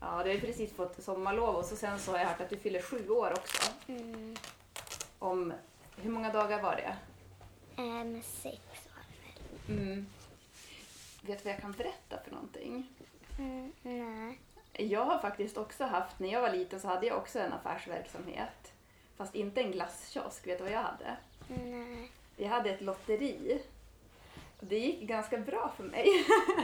Ja, 0.00 0.22
du 0.22 0.28
har 0.30 0.34
ju 0.34 0.40
precis 0.40 0.72
fått 0.72 1.02
sommarlov 1.02 1.54
och 1.56 1.64
så 1.64 1.76
sen 1.76 1.98
så 1.98 2.10
har 2.12 2.18
jag 2.18 2.26
hört 2.26 2.40
att 2.40 2.50
du 2.50 2.56
fyller 2.56 2.82
sju 2.82 3.08
år 3.08 3.32
också. 3.32 3.70
mm. 3.86 4.36
Om, 5.18 5.52
hur 5.96 6.10
många 6.10 6.32
dagar 6.32 6.62
var 6.62 6.76
det? 6.76 6.96
Ehm, 7.82 8.22
sex 8.22 8.60
väl. 9.66 9.76
Mm. 9.78 10.06
Vet 11.22 11.38
du 11.38 11.44
vad 11.44 11.52
jag 11.52 11.60
kan 11.60 11.72
berätta 11.72 12.18
för 12.24 12.30
någonting? 12.30 12.88
Mm, 13.38 13.72
nej. 13.82 14.38
Jag 14.72 15.04
har 15.04 15.18
faktiskt 15.18 15.56
också 15.56 15.84
haft, 15.84 16.18
när 16.18 16.32
jag 16.32 16.40
var 16.40 16.50
liten 16.50 16.80
så 16.80 16.88
hade 16.88 17.06
jag 17.06 17.18
också 17.18 17.38
en 17.38 17.52
affärsverksamhet. 17.52 18.72
Fast 19.16 19.34
inte 19.34 19.60
en 19.60 19.72
glasskiosk, 19.72 20.46
vet 20.46 20.58
du 20.58 20.64
vad 20.64 20.72
jag 20.72 20.82
hade? 20.82 21.16
Nej. 21.48 22.10
Jag 22.36 22.48
hade 22.48 22.70
ett 22.70 22.80
lotteri. 22.80 23.62
Det 24.60 24.78
gick 24.78 25.00
ganska 25.00 25.38
bra 25.38 25.72
för 25.76 25.84
mig. 25.84 26.08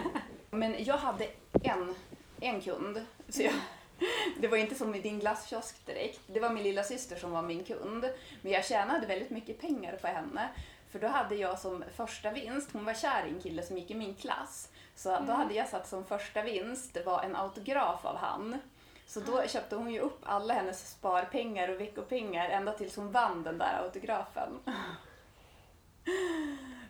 Men 0.51 0.85
jag 0.85 0.97
hade 0.97 1.29
en, 1.63 1.95
en 2.41 2.61
kund. 2.61 3.07
Så 3.29 3.43
jag, 3.43 3.55
det 4.41 4.49
var 4.49 4.57
inte 4.57 4.75
som 4.75 4.95
i 4.95 5.01
din 5.01 5.21
glasskiosk 5.21 5.87
direkt. 5.87 6.21
Det 6.27 6.41
var 6.41 6.51
min 6.51 6.63
lilla 6.63 6.83
syster 6.83 7.17
som 7.17 7.31
var 7.31 7.43
min 7.43 7.65
kund. 7.65 8.11
Men 8.43 8.53
jag 8.53 8.65
tjänade 8.65 9.07
väldigt 9.07 9.31
mycket 9.31 9.61
pengar 9.61 9.97
på 9.97 10.07
henne. 10.07 10.49
För 10.95 11.01
då 11.01 11.07
hade 11.07 11.35
jag 11.35 11.59
som 11.59 11.85
första 11.97 12.31
vinst, 12.31 12.71
hon 12.73 12.85
var 12.85 12.95
kär 12.95 13.27
i 13.27 13.29
en 13.29 13.41
kille 13.41 13.63
som 13.63 13.79
gick 13.79 13.91
i 13.91 13.95
min 13.95 14.15
klass. 14.15 14.69
Så 14.95 15.19
då 15.27 15.33
hade 15.33 15.55
jag 15.55 15.69
satt 15.69 15.89
som 15.89 16.05
första 16.05 16.43
vinst, 16.43 16.97
var 17.07 17.23
en 17.23 17.37
autograf 17.37 18.05
av 18.05 18.17
han. 18.17 18.59
Så 19.07 19.21
då 19.21 19.47
köpte 19.47 19.77
hon 19.77 19.93
ju 19.93 20.01
upp 20.01 20.21
alla 20.23 20.55
hennes 20.55 20.91
sparpengar 20.91 21.69
och 21.69 21.81
veckopengar 21.81 22.49
ända 22.49 22.73
tills 22.73 22.97
hon 22.97 23.13
vann 23.13 23.43
den 23.43 23.59
där 23.59 23.83
autografen. 23.83 24.51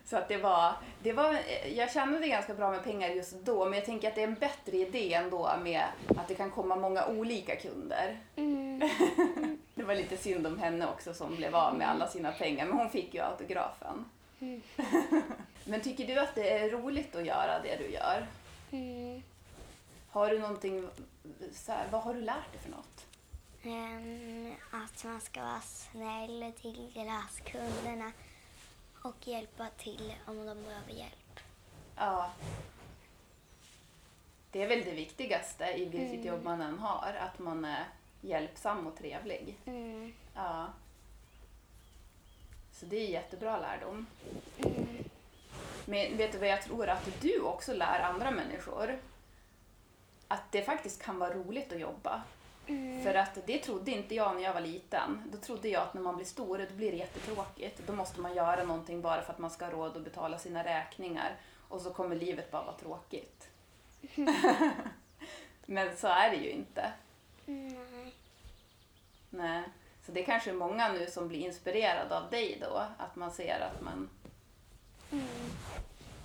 Så 0.05 0.17
att 0.17 0.27
det 0.27 0.37
var, 0.37 0.73
det 1.03 1.13
var, 1.13 1.39
jag 1.75 1.91
tjänade 1.91 2.27
ganska 2.27 2.53
bra 2.53 2.71
med 2.71 2.83
pengar 2.83 3.09
just 3.09 3.33
då, 3.43 3.65
men 3.65 3.73
jag 3.73 3.85
tänker 3.85 4.07
att 4.07 4.15
det 4.15 4.23
är 4.23 4.27
en 4.27 4.35
bättre 4.35 4.77
idé 4.77 5.13
ändå 5.13 5.51
med 5.63 5.83
att 6.07 6.27
det 6.27 6.35
kan 6.35 6.51
komma 6.51 6.75
många 6.75 7.05
olika 7.07 7.55
kunder. 7.55 8.19
Mm, 8.35 8.79
Det 9.75 9.83
var 9.83 9.95
lite 9.95 10.17
synd 10.17 10.47
om 10.47 10.59
henne 10.59 10.87
också 10.87 11.13
som 11.13 11.35
blev 11.35 11.55
av 11.55 11.75
med 11.75 11.89
alla 11.89 12.07
sina 12.07 12.31
pengar, 12.31 12.65
men 12.65 12.77
hon 12.77 12.89
fick 12.89 13.13
ju 13.13 13.21
autografen. 13.21 14.05
Mm. 14.39 14.61
Men 15.63 15.81
tycker 15.81 16.07
du 16.07 16.19
att 16.19 16.35
det 16.35 16.49
är 16.49 16.69
roligt 16.69 17.15
att 17.15 17.25
göra 17.25 17.59
det 17.63 17.75
du 17.75 17.91
gör? 17.91 18.27
mm. 18.71 19.23
Har 20.09 20.29
du 20.29 20.39
någonting, 20.39 20.87
så 21.53 21.71
här, 21.71 21.87
vad 21.91 22.01
har 22.01 22.13
du 22.13 22.21
lärt 22.21 22.51
dig 22.51 22.61
för 22.61 22.71
något? 22.71 23.05
Ehm, 23.63 24.53
att 24.71 25.03
man 25.03 25.21
ska 25.21 25.41
vara 25.41 25.61
snäll 25.61 26.53
till 26.61 26.91
glasskunderna 26.93 28.11
och 29.05 29.27
hjälpa 29.27 29.67
till 29.77 30.15
om 30.25 30.45
de 30.45 30.63
behöver 30.63 30.91
hjälp. 30.91 31.39
Ja. 31.95 32.31
Det 34.51 34.63
är 34.63 34.67
väl 34.67 34.85
det 34.85 34.91
viktigaste 34.91 35.65
i 35.65 35.85
vilket 35.85 36.25
jobb 36.25 36.43
man 36.43 36.61
än 36.61 36.79
har, 36.79 37.13
att 37.19 37.39
man 37.39 37.65
är 37.65 37.85
hjälpsam 38.21 38.87
och 38.87 38.97
trevlig. 38.97 39.55
Mm, 39.65 40.13
Ja. 40.35 40.67
Så 42.71 42.85
det 42.85 42.95
är 42.97 43.07
jättebra 43.07 43.57
lärdom. 43.59 44.05
Men 45.85 46.17
vet 46.17 46.31
du 46.31 46.37
vad 46.37 46.47
jag 46.47 46.61
tror 46.63 46.89
att 46.89 47.21
du 47.21 47.41
också 47.41 47.73
lär 47.73 47.99
andra 47.99 48.31
människor? 48.31 48.99
Att 50.27 50.51
det 50.51 50.63
faktiskt 50.63 51.01
kan 51.03 51.19
vara 51.19 51.33
roligt 51.33 51.73
att 51.73 51.79
jobba. 51.79 52.23
För 53.03 53.15
att 53.15 53.39
det 53.45 53.57
trodde 53.59 53.91
inte 53.91 54.15
jag 54.15 54.35
när 54.35 54.43
jag 54.43 54.53
var 54.53 54.61
liten. 54.61 55.23
Då 55.31 55.37
trodde 55.37 55.69
jag 55.69 55.83
att 55.83 55.93
när 55.93 56.01
man 56.01 56.15
blir 56.15 56.25
stor, 56.25 56.57
då 56.69 56.75
blir 56.75 56.91
det 56.91 56.97
jättetråkigt. 56.97 57.81
Då 57.87 57.93
måste 57.93 58.21
man 58.21 58.35
göra 58.35 58.63
någonting 58.63 59.01
bara 59.01 59.21
för 59.21 59.33
att 59.33 59.39
man 59.39 59.49
ska 59.49 59.65
ha 59.65 59.71
råd 59.71 59.97
att 59.97 60.03
betala 60.03 60.37
sina 60.39 60.63
räkningar. 60.63 61.35
Och 61.69 61.81
så 61.81 61.93
kommer 61.93 62.15
livet 62.15 62.51
bara 62.51 62.63
vara 62.63 62.75
tråkigt. 62.77 63.47
Men 65.65 65.97
så 65.97 66.07
är 66.07 66.29
det 66.29 66.35
ju 66.37 66.49
inte. 66.49 66.91
nej. 67.45 68.13
Nej. 69.29 69.63
Så 70.05 70.11
det 70.11 70.23
kanske 70.23 70.49
är 70.49 70.53
många 70.55 70.93
nu 70.93 71.07
som 71.07 71.27
blir 71.27 71.39
inspirerade 71.39 72.17
av 72.17 72.29
dig 72.29 72.57
då, 72.61 72.83
att 72.97 73.15
man 73.15 73.31
ser 73.31 73.59
att 73.59 73.81
man 73.81 74.09
Mm, 75.11 75.27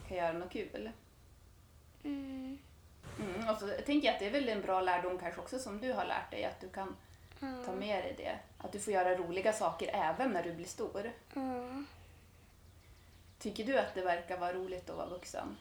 kan 0.09 0.17
göra 0.17 0.33
något 0.33 0.51
kul. 0.51 0.91
mm, 2.05 2.59
Mm. 3.21 3.49
Och 3.49 3.57
så 3.59 3.67
tänker 3.87 4.07
jag 4.09 4.13
att 4.15 4.19
det 4.21 4.27
är 4.27 4.31
väl 4.31 4.49
en 4.49 4.63
bra 4.63 4.81
lärdom 4.81 5.19
kanske 5.19 5.41
också 5.41 5.59
som 5.59 5.81
du 5.81 5.93
har 5.93 6.05
lärt 6.05 6.31
dig, 6.31 6.45
att 6.45 6.61
du 6.61 6.69
kan 6.69 6.97
ja, 7.41 7.65
ta 7.67 7.73
med 7.73 8.05
dig 8.05 8.15
det. 8.17 8.39
Att 8.59 8.73
du 8.73 8.81
får 8.81 8.93
göra 8.93 9.15
roliga 9.17 9.53
saker 9.53 9.91
även 9.95 10.31
när 10.31 10.43
du 10.43 10.53
blir 10.53 10.67
stor. 10.67 11.13
ja. 11.35 11.83
Tycker 13.39 13.65
du 13.65 13.79
att 13.79 13.95
det 13.95 14.03
verkar 14.03 14.39
vara 14.39 14.53
roligt 14.53 14.91
att 14.91 14.97
vara 14.97 15.07
vuxen? 15.07 15.57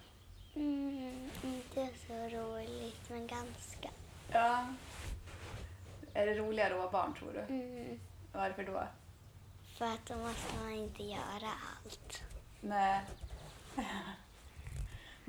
Mm, 0.55 1.29
inte 1.43 1.89
så 2.07 2.13
roligt, 2.13 3.09
men 3.09 3.27
ganska. 3.27 3.89
Ja. 4.31 4.65
Är 6.13 6.25
det 6.25 6.33
roligare 6.33 6.73
att 6.73 6.79
vara 6.79 6.91
barn 6.91 7.13
tror 7.13 7.33
du? 7.33 7.39
Mm, 7.39 7.99
Varför 8.31 8.63
då? 8.63 8.83
för 9.77 9.85
att 9.85 10.05
då 10.05 10.15
måste 10.17 10.57
man 10.61 10.71
inte 10.71 11.03
göra 11.03 11.51
allt. 11.83 12.23
Nej. 12.61 13.01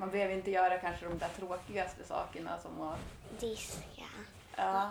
Man 0.01 0.09
behöver 0.11 0.33
inte 0.33 0.51
göra 0.51 0.77
kanske 0.77 1.05
de 1.05 1.17
där 1.17 1.29
tråkigaste 1.29 2.03
sakerna 2.03 2.59
som 2.59 2.81
att 2.81 2.99
Diska. 3.39 4.03
Ja. 4.55 4.89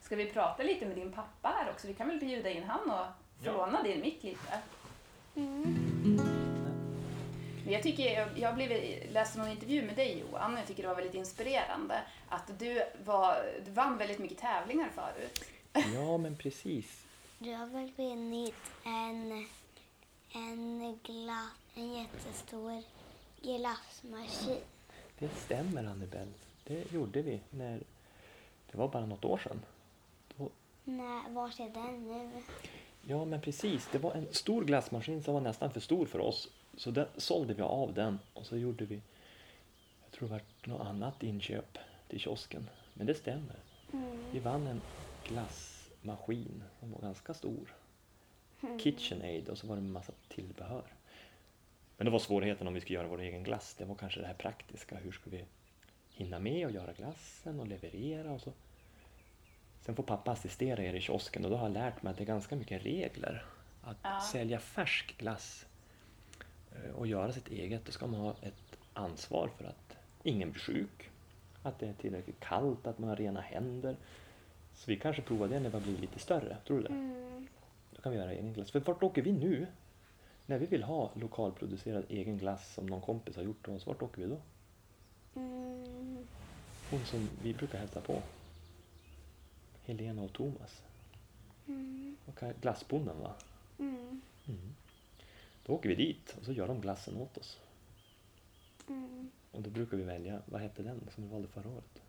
Ska 0.00 0.16
vi 0.16 0.30
prata 0.32 0.62
lite 0.62 0.86
med 0.86 0.96
din 0.96 1.12
pappa 1.12 1.48
här 1.48 1.70
också? 1.70 1.86
Vi 1.86 1.94
kan 1.94 2.08
väl 2.08 2.18
bjuda 2.20 2.50
in 2.50 2.62
han 2.64 2.90
och 2.90 3.06
Ja. 3.44 3.52
låna 3.52 3.82
din 3.82 4.00
mick 4.00 4.22
lite. 4.22 4.58
Mm. 5.36 6.20
Jag 7.68 7.82
tycker, 7.82 8.28
jag, 8.36 8.54
blev, 8.54 8.70
läste 9.12 9.38
någon 9.38 9.48
intervju 9.50 9.82
med 9.82 9.96
dig 9.96 10.18
Johan, 10.18 10.56
jag 10.56 10.66
tycker 10.66 10.82
det 10.82 10.88
var 10.88 10.96
väldigt 10.96 11.14
inspirerande 11.14 12.00
att 12.28 12.58
du, 12.58 12.82
var, 13.04 13.36
du 13.64 13.70
vann 13.70 13.98
väldigt 13.98 14.18
mycket 14.18 14.38
tävlingar 14.38 14.88
förut. 14.94 15.44
Ja, 15.94 16.18
men 16.18 16.36
precis. 16.36 17.04
Du 17.38 17.54
har 17.54 17.66
väl 17.66 17.92
vunnit 17.96 18.54
en, 18.84 19.48
en 22.32 22.36
jättestor 22.36 22.82
glassmaskin? 23.42 24.60
Det 25.18 25.28
stämmer, 25.28 25.84
Annabelle. 25.84 26.32
Det 26.64 26.92
gjorde 26.92 27.22
vi 27.22 27.40
när 27.50 27.80
det 28.70 28.78
var 28.78 28.88
bara 28.88 29.06
något 29.06 29.24
år 29.24 29.38
sedan. 29.38 29.62
Då, 30.36 30.50
Nej, 30.84 31.22
vart 31.30 31.60
är 31.60 31.68
den 31.68 32.08
nu? 32.08 32.42
ja, 33.06 33.24
men 33.24 33.40
precis. 33.40 33.88
Det 33.92 33.98
var 33.98 34.12
en 34.12 34.26
stor 34.30 34.64
glassmaskin 34.64 35.22
som 35.22 35.34
var 35.34 35.40
nästan 35.40 35.70
för 35.70 35.80
stor 35.80 36.06
för 36.06 36.18
oss. 36.18 36.48
Så 36.76 36.90
den, 36.90 37.06
sålde 37.16 37.54
vi 37.54 37.62
av 37.62 37.94
den 37.94 38.18
och 38.34 38.46
så 38.46 38.56
gjorde 38.56 38.84
vi, 38.84 39.00
jag 40.04 40.12
tror 40.12 40.28
det 40.28 40.34
var 40.34 40.42
något 40.64 40.86
annat 40.86 41.22
inköp 41.22 41.78
till 42.08 42.20
kiosken. 42.20 42.68
Men 42.94 43.06
det 43.06 43.14
stämmer. 43.14 43.56
Vi 44.32 44.38
vann 44.38 44.66
en 44.66 44.80
glassmaskin 45.24 46.62
som 46.80 46.92
var 46.92 47.00
ganska 47.00 47.34
stor. 47.34 47.74
KitchenAid 48.78 49.48
och 49.48 49.58
så 49.58 49.66
var 49.66 49.76
det 49.76 49.80
en 49.82 49.92
massa 49.92 50.12
tillbehör. 50.28 50.84
Men 52.02 52.04
det 52.04 52.10
var 52.10 52.18
svårigheten 52.18 52.66
om 52.68 52.74
vi 52.74 52.80
skulle 52.80 52.98
göra 52.98 53.08
vår 53.08 53.20
egen 53.20 53.42
glass. 53.42 53.74
Det 53.78 53.84
var 53.84 53.94
kanske 53.94 54.20
det 54.20 54.26
här 54.26 54.34
praktiska. 54.34 54.96
Hur 54.96 55.12
ska 55.12 55.30
vi 55.30 55.44
hinna 56.10 56.38
med 56.38 56.66
och 56.66 56.72
göra 56.72 56.92
glassen 56.92 57.60
och 57.60 57.66
leverera 57.66 58.32
och 58.32 58.40
så. 58.40 58.52
Sen 59.80 59.96
får 59.96 60.02
pappa 60.02 60.30
assistera 60.30 60.82
er 60.82 60.94
i 60.94 61.00
kiosken 61.00 61.44
och 61.44 61.50
då 61.50 61.56
har 61.56 61.64
jag 61.66 61.72
lärt 61.72 62.02
mig 62.02 62.10
att 62.10 62.16
det 62.16 62.24
är 62.24 62.26
ganska 62.26 62.56
mycket 62.56 62.82
regler. 62.84 63.44
Att 63.82 63.96
Ja. 64.02 64.20
sälja 64.32 64.58
färsk 64.58 65.18
glass 65.18 65.66
eh, 66.72 66.90
och 66.90 67.06
göra 67.06 67.32
sitt 67.32 67.48
eget, 67.48 67.84
då 67.84 67.92
ska 67.92 68.06
man 68.06 68.20
ha 68.20 68.30
ett 68.42 68.78
ansvar 68.92 69.50
för 69.58 69.64
att 69.64 69.96
ingen 70.22 70.50
blir 70.52 70.60
sjuk, 70.60 71.10
att 71.62 71.78
det 71.78 71.88
är 71.88 71.92
tillräckligt 71.92 72.40
kallt, 72.40 72.86
att 72.86 72.98
man 72.98 73.08
har 73.08 73.16
rena 73.16 73.40
händer. 73.40 73.96
Så 74.74 74.90
vi 74.90 74.96
kanske 74.98 75.22
provar 75.22 75.48
det 75.48 75.60
när 75.60 75.70
vi 75.70 75.80
blir 75.80 75.98
lite 75.98 76.18
större, 76.18 76.56
tror 76.66 76.76
du 76.76 76.82
det? 76.82 76.88
Mm. 76.88 77.46
Då 77.90 78.02
kan 78.02 78.12
vi 78.12 78.18
göra 78.18 78.32
egen 78.32 78.52
glass. 78.52 78.70
För 78.70 78.80
vart 78.80 79.02
åker 79.02 79.22
vi 79.22 79.32
nu? 79.32 79.66
När 80.46 80.58
vi 80.58 80.66
vill 80.66 80.82
ha 80.82 81.10
lokalproducerad 81.14 82.04
egen 82.08 82.38
glass 82.38 82.74
som 82.74 82.86
någon 82.86 83.00
kompis 83.00 83.36
har 83.36 83.42
gjort 83.42 83.64
till 83.64 83.72
oss, 83.74 83.86
vart 83.86 84.02
åker 84.02 84.22
vi 84.22 84.28
då? 84.28 84.40
Mm. 85.34 86.26
Hon 86.90 87.04
som 87.04 87.28
vi 87.42 87.54
brukar 87.54 87.78
hälsa 87.78 88.00
på. 88.00 88.22
Helena 89.84 90.22
och 90.22 90.32
Thomas. 90.32 90.82
Mm. 91.68 92.16
Och 92.26 92.40
glassbonden 92.60 93.18
va? 93.20 93.34
Mm. 93.78 94.20
Mm. 94.48 94.74
Då 95.66 95.72
åker 95.72 95.88
vi 95.88 95.94
dit 95.94 96.36
och 96.38 96.44
så 96.44 96.52
gör 96.52 96.68
de 96.68 96.80
glassen 96.80 97.16
åt 97.16 97.38
oss. 97.38 97.58
Mm. 98.88 99.30
Och 99.50 99.62
då 99.62 99.70
brukar 99.70 99.96
vi 99.96 100.02
välja, 100.02 100.42
vad 100.46 100.60
hette 100.60 100.82
den 100.82 101.08
som 101.14 101.24
vi 101.24 101.30
valde 101.30 101.48
förra 101.48 101.68
året? 101.70 102.02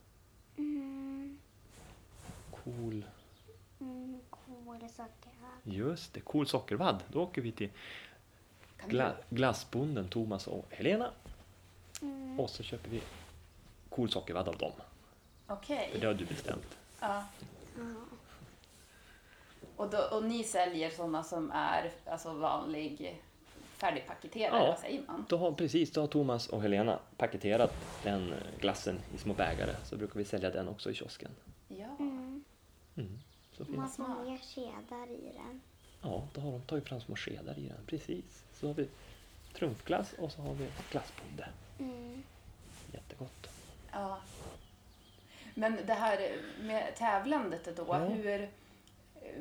Mm. 0.58 1.40
Cool, 2.52 3.06
Mm. 3.80 4.20
Cool 4.30 4.90
sockervadd. 4.90 5.60
just 5.64 6.14
det, 6.14 6.20
Cool 6.20 6.48
sockervadd. 6.48 7.04
Då 7.12 7.22
åker 7.22 7.42
vi 7.42 7.52
till 7.52 7.70
gla, 8.88 9.14
glassbonden 9.30 10.08
Thomas 10.08 10.48
och 10.48 10.66
Helena 10.70 11.12
Mm. 12.02 12.40
och 12.40 12.50
så 12.50 12.64
köper 12.64 12.90
vi 12.90 13.02
Cool 13.90 14.10
sockervadd 14.12 14.48
av 14.48 14.58
dem. 14.58 14.72
Okej. 15.48 15.90
För 15.92 16.00
det 16.00 16.08
har 16.08 16.14
du 16.14 16.26
bestämt. 16.26 16.78
Ja. 17.00 17.24
Ja. 17.78 17.84
Och, 19.76 19.90
då, 19.90 19.98
och 20.12 20.24
ni 20.24 20.44
säljer 20.44 20.90
sådana 20.90 21.24
som 21.24 21.52
är 21.52 21.92
alltså 22.06 22.34
vanlig 22.34 23.22
färdigpaketerad, 23.78 24.62
Ja. 24.62 24.66
vad 24.68 24.80
säger 24.80 25.02
man? 25.08 25.26
Då 25.30 25.38
har, 25.38 25.52
precis, 25.52 25.92
då 25.92 26.02
har 26.02 26.08
Thomas 26.08 26.48
och 26.50 26.62
Helena 26.62 27.00
paketerat 27.18 27.74
den 28.04 28.34
glassen 28.60 29.00
i 29.16 29.18
små 29.18 29.34
bägare. 29.34 29.76
Så 29.86 29.98
brukar 29.98 30.16
vi 30.16 30.26
sälja 30.26 30.50
den 30.50 30.68
också 30.68 30.92
i 30.92 30.94
kiosken. 30.94 31.32
Ja. 31.68 31.96
Mm. 32.00 32.44
Mm. 32.96 33.20
Så. 33.58 33.64
Man 33.64 34.24
mer 34.26 34.38
kedar 34.38 35.12
i 35.12 35.32
den. 35.34 35.62
Ja, 36.04 36.24
då 36.34 36.42
har 36.42 36.52
de 36.52 36.62
tagit 36.62 36.88
fram 36.88 37.02
små 37.02 37.16
skedar 37.16 37.60
i 37.60 37.68
den. 37.68 37.78
Precis. 37.88 38.44
Så 38.54 38.68
har 38.68 38.74
vi 38.74 38.88
trumfglass 39.58 40.14
och 40.14 40.32
så 40.32 40.42
har 40.42 40.54
vi 40.54 40.68
glassbonde. 40.92 41.48
Mm. 41.80 42.24
Jättegott. 42.94 43.50
ja. 43.92 44.18
Men 45.56 45.78
det 45.86 45.94
här 45.94 46.32
med 46.62 46.96
tävlandet 46.96 47.76
då, 47.78 47.86
Ja. 47.88 47.98
hur, 47.98 48.50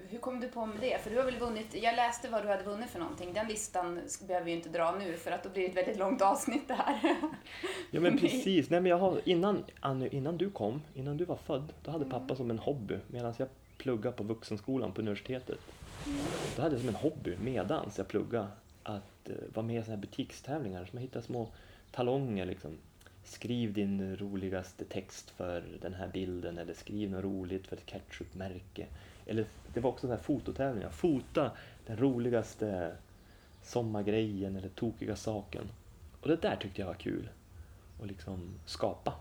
hur 0.09 0.19
kom 0.19 0.41
du 0.41 0.49
på 0.49 0.67
med 0.67 0.81
det? 0.81 1.03
För 1.03 1.11
du 1.11 1.17
har 1.17 1.25
väl 1.25 1.39
vunnit, 1.39 1.75
jag 1.83 1.97
läste 1.97 2.29
vad 2.29 2.43
du 2.45 2.49
hade 2.49 2.63
vunnit 2.63 2.91
för 2.91 2.99
någonting. 2.99 3.33
Den 3.33 3.47
listan 3.49 4.01
behöver 4.27 4.45
vi 4.45 4.51
ju 4.51 4.57
inte 4.57 4.69
dra 4.69 4.93
nu 4.93 5.17
för 5.17 5.31
att 5.31 5.43
då 5.43 5.49
blir 5.51 5.63
det 5.63 5.69
ett 5.69 5.77
väldigt 5.77 5.97
långt 5.99 6.23
avsnitt 6.23 6.69
det 6.69 6.75
här. 6.75 7.17
Ja 7.91 8.01
men 8.01 8.19
precis. 8.21 8.71
Nej, 8.71 8.81
men 8.81 8.91
jag 8.91 8.99
har, 8.99 9.21
innan, 9.25 9.65
Anny, 9.81 10.09
innan 10.09 10.37
du 10.37 10.51
kom, 10.51 10.83
innan 10.95 11.17
du 11.17 11.25
var 11.25 11.37
född, 11.37 11.73
då 11.85 11.91
hade 11.91 12.05
Mm. 12.05 12.21
pappa 12.21 12.37
som 12.37 12.51
en 12.51 12.59
hobby 12.59 12.99
medan 13.07 13.35
jag 13.39 13.49
pluggade 13.77 14.17
på 14.17 14.23
vuxenskolan 14.25 14.93
på 14.93 15.01
universitetet. 15.01 15.59
Då 16.57 16.63
hade 16.63 16.75
jag 16.75 16.81
som 16.81 16.89
en 16.89 16.95
hobby 16.95 17.37
medans 17.37 17.99
jag 17.99 18.09
pluggade 18.09 18.49
att 18.83 19.29
eh, 19.29 19.37
vara 19.55 19.67
med 19.67 19.81
i 19.81 19.85
såna 19.85 19.97
här 19.97 20.01
butikstävlingar. 20.01 20.85
Så 20.85 20.91
man 20.93 21.03
hittar 21.03 21.21
små 21.21 21.49
talonger 21.91 22.47
liksom. 22.47 22.79
Skriv 23.25 23.73
din 23.73 24.17
roligaste 24.17 24.85
text 24.85 25.31
för 25.31 25.65
den 25.83 25.95
här 25.95 26.09
bilden 26.09 26.59
eller 26.59 26.75
skriv 26.75 27.11
något 27.11 27.25
roligt 27.25 27.67
för 27.67 27.77
ett 27.77 27.87
ketchupmärke. 27.87 28.87
Eller 29.27 29.45
det 29.75 29.81
var 29.81 29.91
också 29.91 30.07
så 30.07 30.13
här 30.13 30.21
fototävlingar. 30.21 30.91
Fota 30.91 31.51
den 31.87 31.97
roligaste 31.97 32.97
sommargrejen 33.63 34.57
eller 34.57 34.69
tokiga 34.69 35.17
saken. 35.17 35.65
Och 36.21 36.29
det 36.29 36.37
där 36.37 36.57
tyckte 36.57 36.81
jag 36.81 36.87
var 36.87 36.95
kul. 36.95 37.29
Att 38.03 38.07
liksom 38.09 38.55
skapa. 38.67 39.15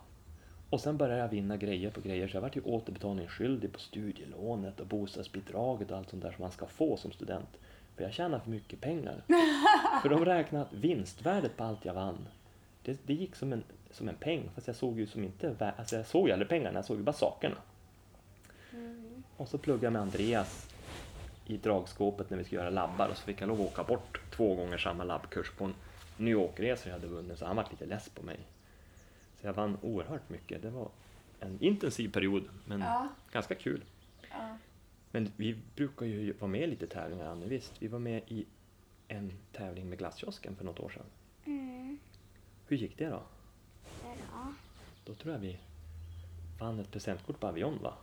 Och 0.71 0.81
sen 0.81 0.97
började 0.97 1.21
jag 1.21 1.27
vinna 1.27 1.57
grejer 1.57 1.89
på 1.89 2.01
grejer 2.01 2.27
så 2.27 2.37
jag 2.37 2.41
vart 2.41 2.55
ju 2.55 2.61
återbetalningsskyldig 2.61 3.73
på 3.73 3.79
studielånet 3.79 4.79
och 4.79 4.87
bostadsbidraget 4.87 5.91
och 5.91 5.97
allt 5.97 6.09
sånt 6.09 6.23
där 6.23 6.31
som 6.31 6.41
man 6.41 6.51
ska 6.51 6.65
få 6.65 6.97
som 6.97 7.11
student. 7.11 7.49
För 7.95 8.03
jag 8.03 8.13
tjänar 8.13 8.39
för 8.39 8.49
mycket 8.49 8.81
pengar. 8.81 9.23
för 10.01 10.09
de 10.09 10.25
räknade 10.25 10.65
vinstvärdet 10.71 11.57
på 11.57 11.63
allt 11.63 11.85
jag 11.85 11.93
vann. 11.93 12.27
Det, 12.83 12.99
det 13.05 13.13
gick 13.13 13.35
som 13.35 13.53
en, 13.53 13.63
som 13.91 14.09
en 14.09 14.15
peng 14.15 14.49
fast 14.55 14.67
jag 14.67 14.75
såg 14.75 14.99
ju 14.99 15.07
som 15.07 15.23
inte, 15.23 15.73
alltså 15.77 15.95
jag 15.95 16.05
såg 16.05 16.27
ju 16.27 16.33
aldrig 16.33 16.49
pengarna, 16.49 16.77
jag 16.77 16.85
såg 16.85 16.97
ju 16.97 17.03
bara 17.03 17.13
sakerna. 17.13 17.55
Mm. 18.73 19.23
Och 19.37 19.47
så 19.47 19.57
pluggade 19.57 19.85
jag 19.85 19.93
med 19.93 20.01
Andreas 20.01 20.69
i 21.45 21.57
dragskåpet 21.57 22.29
när 22.29 22.37
vi 22.37 22.43
skulle 22.43 22.61
göra 22.61 22.69
labbar 22.69 23.09
och 23.09 23.17
så 23.17 23.23
fick 23.23 23.41
jag 23.41 23.47
lov 23.47 23.61
att 23.61 23.67
åka 23.67 23.83
bort 23.83 24.21
två 24.35 24.55
gånger 24.55 24.77
samma 24.77 25.03
labbkurs 25.03 25.51
på 25.51 25.65
en 25.65 25.73
New 26.17 26.31
York-resa 26.31 26.89
jag 26.89 26.93
hade 26.93 27.07
vunnit 27.07 27.39
så 27.39 27.45
han 27.45 27.55
var 27.55 27.67
lite 27.71 27.85
less 27.85 28.09
på 28.09 28.23
mig. 28.23 28.39
Så 29.41 29.47
jag 29.47 29.53
vann 29.53 29.77
oerhört 29.81 30.29
mycket. 30.29 30.61
Det 30.61 30.69
var 30.69 30.89
en 31.39 31.57
intensiv 31.61 32.11
period 32.11 32.43
men 32.65 32.79
Ja. 32.81 33.07
ganska 33.31 33.55
kul. 33.55 33.83
Ja. 34.31 34.57
Men 35.11 35.31
vi 35.35 35.57
brukar 35.75 36.05
ju 36.05 36.33
vara 36.33 36.51
med 36.51 36.61
i 36.61 36.67
lite 36.67 36.87
tävlingar, 36.87 37.25
Annie, 37.25 37.47
visst? 37.47 37.73
Vi 37.81 37.87
var 37.87 37.99
med 37.99 38.21
i 38.27 38.45
en 39.07 39.31
tävling 39.51 39.89
med 39.89 39.97
glasskiosken 39.97 40.55
för 40.55 40.65
något 40.65 40.79
år 40.79 40.89
sedan. 40.89 41.05
Mm. 41.45 41.99
Hur 42.67 42.77
gick 42.77 42.97
det 42.97 43.05
då? 43.09 43.23
Bra. 44.01 44.53
Då 45.05 45.13
tror 45.13 45.33
jag 45.33 45.39
vi 45.39 45.59
vann 46.59 46.79
ett 46.79 46.91
presentkort 46.91 47.39
på 47.39 47.47
Avion 47.47 47.79
va? 47.83 47.93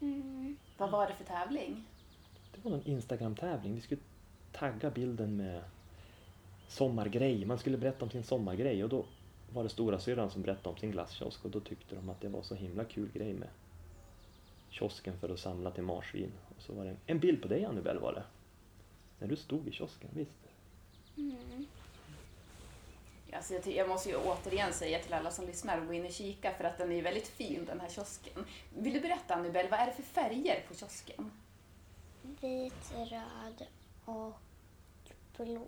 Mm. 0.00 0.56
Vad 0.78 0.90
var 0.90 1.06
det 1.06 1.14
för 1.14 1.24
tävling? 1.24 1.84
Det 2.54 2.64
var 2.64 2.70
någon 2.70 2.86
Instagram-tävling. 2.86 3.74
Vi 3.74 3.80
skulle 3.80 4.00
tagga 4.52 4.90
bilden 4.90 5.36
med 5.36 5.62
sommargrej. 6.68 7.44
Man 7.44 7.58
skulle 7.58 7.78
berätta 7.78 8.04
om 8.04 8.10
sin 8.10 8.22
sommargrej 8.22 8.84
och 8.84 8.90
då 8.90 9.04
var 9.54 9.62
det 9.62 9.68
stora 9.68 9.98
syrran 9.98 10.30
som 10.30 10.42
berättade 10.42 10.68
om 10.68 10.76
sin 10.76 10.90
glasskiosk 10.90 11.44
och 11.44 11.50
då 11.50 11.60
tyckte 11.60 11.94
de 11.94 12.10
att 12.10 12.20
det 12.20 12.28
var 12.28 12.42
så 12.42 12.54
himla 12.54 12.84
kul 12.84 13.10
grej 13.12 13.34
med 13.34 13.48
kiosken 14.70 15.18
för 15.20 15.28
att 15.28 15.40
samla 15.40 15.70
till 15.70 15.82
marsvin. 15.82 16.32
Och 16.56 16.62
så 16.62 16.72
var 16.72 16.84
det 16.84 16.90
en, 16.90 16.96
en 17.06 17.18
bild 17.18 17.42
på 17.42 17.48
dig 17.48 17.64
Annabelle 17.64 18.00
var 18.00 18.12
det. 18.12 18.24
När 19.18 19.28
du 19.28 19.36
stod 19.36 19.68
i 19.68 19.72
kiosken, 19.72 20.10
visst? 20.12 20.48
Mm. 21.16 21.66
Alltså 23.32 23.54
jag, 23.54 23.66
jag 23.66 23.88
måste 23.88 24.08
ju 24.08 24.16
återigen 24.16 24.72
säga 24.72 24.98
till 24.98 25.14
alla 25.14 25.30
som 25.30 25.46
lyssnar 25.46 25.78
att 25.78 25.86
gå 25.86 25.92
in 25.92 26.06
och 26.06 26.12
kika 26.12 26.54
för 26.54 26.64
att 26.64 26.78
den 26.78 26.92
är 26.92 27.02
väldigt 27.02 27.28
fin 27.28 27.64
den 27.64 27.80
här 27.80 27.88
kiosken. 27.88 28.44
Vill 28.78 28.92
du 28.92 29.00
berätta 29.00 29.34
Annabelle, 29.34 29.70
vad 29.70 29.80
är 29.80 29.86
det 29.86 29.92
för 29.92 30.02
färger 30.02 30.64
på 30.68 30.74
kiosken? 30.74 31.30
Vit, 32.22 32.94
röd 32.94 33.66
och 34.04 34.38
blå. 35.36 35.66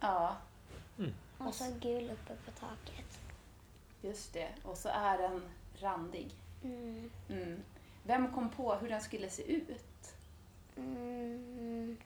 Ja, 0.00 0.36
Och 1.38 1.54
så 1.54 1.64
gul 1.80 2.10
uppe 2.10 2.34
på 2.44 2.50
taket. 2.50 3.20
just 4.02 4.32
det. 4.32 4.48
Och 4.62 4.76
så 4.76 4.88
är 4.88 5.18
den 5.18 5.42
randig. 5.80 6.30
Mm. 6.64 7.10
Mm. 7.28 7.62
Vem 8.02 8.32
kom 8.32 8.50
på 8.50 8.74
hur 8.74 8.88
den 8.88 9.00
skulle 9.00 9.30
se 9.30 9.52
ut? 9.52 10.14
Mm. 10.76 11.96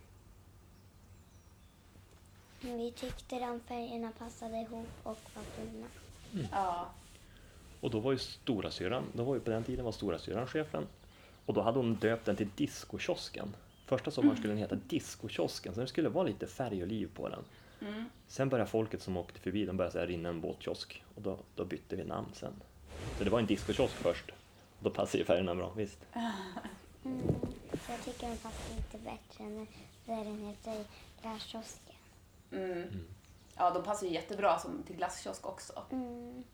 Vi 2.61 2.93
tyckte 2.97 3.39
de 3.39 3.61
färgerna 3.61 4.13
passade 4.19 4.57
ihop 4.61 4.89
och 5.03 5.19
var 5.35 5.43
fina. 5.43 5.87
Ja, 6.53 6.91
Och 7.81 7.91
då 7.91 8.01
var 8.01 8.13
ju 8.13 8.19
stora 8.19 8.71
syrran, 8.71 9.05
då 9.13 9.25
var 9.25 9.35
ju 9.35 9.41
på 9.41 9.51
den 9.51 9.65
tiden 9.65 9.85
var 9.85 9.93
stora 9.93 10.19
syrran 10.19 10.47
chefen 10.47 10.87
och 11.47 11.55
då 11.55 11.63
hade 11.63 11.79
hon 11.79 11.95
döpt 11.95 12.25
den 12.25 12.37
till 12.37 12.49
Discokiosken. 12.57 13.57
Första 13.87 14.11
sommaren 14.11 14.37
skulle 14.37 14.53
den 14.53 14.59
heta 14.59 14.75
Discokiosken, 14.75 15.75
så 15.75 15.81
det 15.81 15.87
skulle 15.87 16.09
vara 16.09 16.27
lite 16.27 16.47
färg 16.47 16.83
och 16.83 16.89
liv 16.89 17.11
på 17.15 17.29
den. 17.29 17.45
Mm. 17.89 18.05
Sen 18.27 18.49
började 18.49 18.71
folket 18.71 19.03
som 19.03 19.17
åkte 19.17 19.41
förbi, 19.41 19.67
de 19.67 19.77
började 19.77 19.93
säga 19.93 20.07
rinna 20.07 20.29
en 20.29 20.41
båtkiosk 20.41 21.05
och 21.15 21.23
då, 21.23 21.39
då 21.55 21.65
bytte 21.65 21.97
vi 21.97 22.05
namn 22.05 22.29
sen. 22.33 22.53
Så 23.19 23.25
det 23.25 23.31
var 23.31 23.39
en 23.39 23.47
discokiosk 23.47 23.95
först. 23.95 24.31
Och 24.79 24.85
då 24.85 24.91
passade 24.91 25.19
ju 25.19 25.25
färgerna 25.25 25.55
bra, 25.55 25.73
visst. 25.77 25.99
Mm. 27.05 27.21
Så 27.73 27.93
jag 27.93 28.03
tycker 28.05 28.29
den 28.29 28.37
passar 28.37 28.77
lite 28.77 28.99
bättre 28.99 29.67
när 30.07 30.25
den 30.25 30.39
heter 30.47 30.85
Glasskiosken. 31.23 31.95
Mm. 32.53 33.05
Ja, 33.57 33.71
de 33.71 33.83
passar 33.83 34.07
ju 34.07 34.13
jättebra 34.13 34.59
som 34.59 34.83
till 34.83 34.97
glasskiosk 34.97 35.47
också. 35.47 35.85
Mm. 35.91 36.45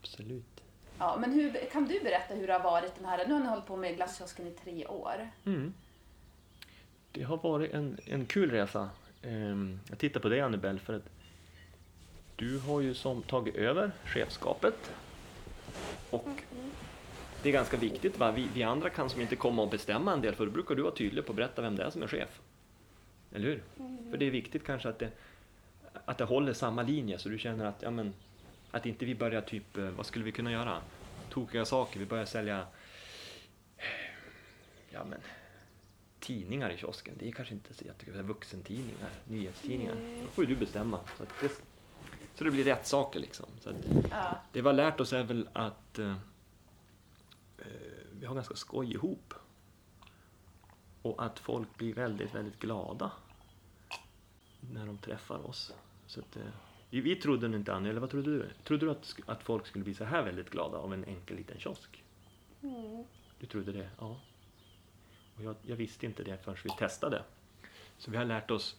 Absolut. 0.00 0.62
Ja, 0.98 1.16
men 1.20 1.32
hur, 1.32 1.70
kan 1.72 1.84
du 1.84 2.00
berätta 2.00 2.34
hur 2.34 2.46
det 2.46 2.52
har 2.52 2.60
varit 2.60 2.94
den 2.94 3.04
här, 3.04 3.26
nu 3.26 3.32
har 3.32 3.40
ni 3.40 3.46
hållit 3.46 3.66
på 3.66 3.76
med 3.76 3.96
glasskiosken 3.96 4.46
i 4.46 4.50
tre 4.50 4.86
år. 4.86 5.30
Det 7.12 7.22
har 7.22 7.36
varit 7.36 7.72
en, 7.72 7.98
en 8.04 8.26
kul 8.26 8.50
resa. 8.50 8.90
Ehm, 9.22 9.80
jag 9.88 9.98
tittar 9.98 10.20
på 10.20 10.28
dig 10.28 10.40
Annabelle 10.40 10.78
för 10.78 10.94
att 10.94 11.10
du 12.36 12.58
har 12.58 12.80
ju 12.80 12.94
som 12.94 13.22
tagit 13.22 13.56
över 13.56 13.92
chefskapet. 14.04 14.92
Och 16.10 16.28
det 17.42 17.48
är 17.48 17.52
ganska 17.52 17.76
viktigt. 17.76 18.18
Va? 18.18 18.30
Vi, 18.32 18.48
vi 18.54 18.62
andra 18.62 18.90
kan 18.90 19.10
som 19.10 19.20
inte 19.20 19.36
komma 19.36 19.62
och 19.62 19.70
bestämma 19.70 20.12
en 20.12 20.20
del 20.20 20.34
för 20.34 20.46
då 20.46 20.52
brukar 20.52 20.74
du 20.74 20.82
vara 20.82 20.94
tydlig 20.94 21.26
på 21.26 21.32
att 21.32 21.36
berätta 21.36 21.62
vem 21.62 21.76
det 21.76 21.84
är 21.84 21.90
som 21.90 22.02
är 22.02 22.06
chef. 22.06 22.40
Eller 23.34 23.48
hur? 23.48 23.62
För 24.10 24.18
det 24.18 24.26
är 24.26 24.30
viktigt 24.30 24.64
kanske 24.64 24.88
att 24.88 24.98
det, 24.98 25.10
att 26.04 26.18
det 26.18 26.24
håller 26.24 26.52
samma 26.52 26.82
linje 26.82 27.18
så 27.18 27.28
du 27.28 27.38
känner 27.38 27.64
att 27.64 27.82
ja, 27.82 27.90
men, 27.90 28.14
Att 28.70 28.86
inte 28.86 29.04
vi 29.04 29.14
börjar 29.14 29.40
typ, 29.40 29.76
eh, 29.76 29.84
vad 29.84 30.06
skulle 30.06 30.24
vi 30.24 30.32
kunna 30.32 30.52
göra? 30.52 30.78
Tokiga 31.30 31.64
saker. 31.64 32.00
Vi 32.00 32.06
börjar 32.06 32.24
sälja 32.24 32.66
ja, 34.90 35.04
men, 35.04 35.18
tidningar 36.20 36.70
i 36.70 36.76
kiosken. 36.76 37.14
Det 37.18 37.28
är 37.28 37.32
kanske 37.32 37.54
inte 37.54 37.74
så 37.74 37.84
jättekul. 37.84 38.22
Vuxentidningar, 38.22 39.10
nyhetstidningar. 39.24 39.96
Då 40.22 40.26
får 40.30 40.44
ju 40.44 40.54
du 40.54 40.60
bestämma. 40.60 41.00
Så, 41.18 41.24
det, 41.40 41.62
så 42.34 42.44
det 42.44 42.50
blir 42.50 42.64
rätt 42.64 42.86
saker 42.86 43.20
liksom. 43.20 43.46
Så 43.60 43.70
Ja. 44.10 44.36
det 44.52 44.60
vi 44.60 44.66
har 44.66 44.72
lärt 44.72 45.00
oss 45.00 45.12
är 45.12 45.24
väl 45.24 45.48
att 45.52 45.98
eh, 45.98 46.16
eh, 47.58 47.66
vi 48.20 48.26
har 48.26 48.34
ganska 48.34 48.54
skoj 48.56 48.92
ihop. 48.92 49.34
Och 51.02 51.24
att 51.24 51.38
folk 51.38 51.76
blir 51.76 51.94
väldigt, 51.94 52.34
väldigt 52.34 52.58
glada 52.58 53.12
när 54.60 54.86
de 54.86 54.98
träffar 54.98 55.46
oss. 55.46 55.72
Så 56.06 56.20
att, 56.20 56.36
eh, 56.36 56.42
vi, 56.90 57.16
trodde 57.16 57.46
inte, 57.46 57.74
Annie, 57.74 57.90
eller 57.90 58.00
vad 58.00 58.10
trodde 58.10 58.30
du? 58.30 58.48
Trodde 58.64 58.86
du 58.86 58.90
att, 58.90 59.14
att 59.26 59.42
folk 59.42 59.66
skulle 59.66 59.84
bli 59.84 59.94
så 59.94 60.04
här 60.04 60.22
väldigt 60.22 60.50
glada 60.50 60.78
av 60.78 60.94
en 60.94 61.04
enkel 61.04 61.36
liten 61.36 61.58
kiosk? 61.58 62.04
Mm. 62.62 63.04
Du 63.38 63.46
trodde 63.46 63.72
det? 63.72 63.90
Ja. 63.98 64.16
Och 65.40 65.46
jag, 65.46 65.56
jag 65.62 65.76
visste 65.76 66.06
inte 66.06 66.22
det 66.22 66.38
förrän 66.44 66.56
vi 66.64 66.70
testade. 66.70 67.22
Så 67.98 68.10
vi 68.10 68.16
har 68.16 68.24
lärt 68.24 68.50
oss 68.50 68.76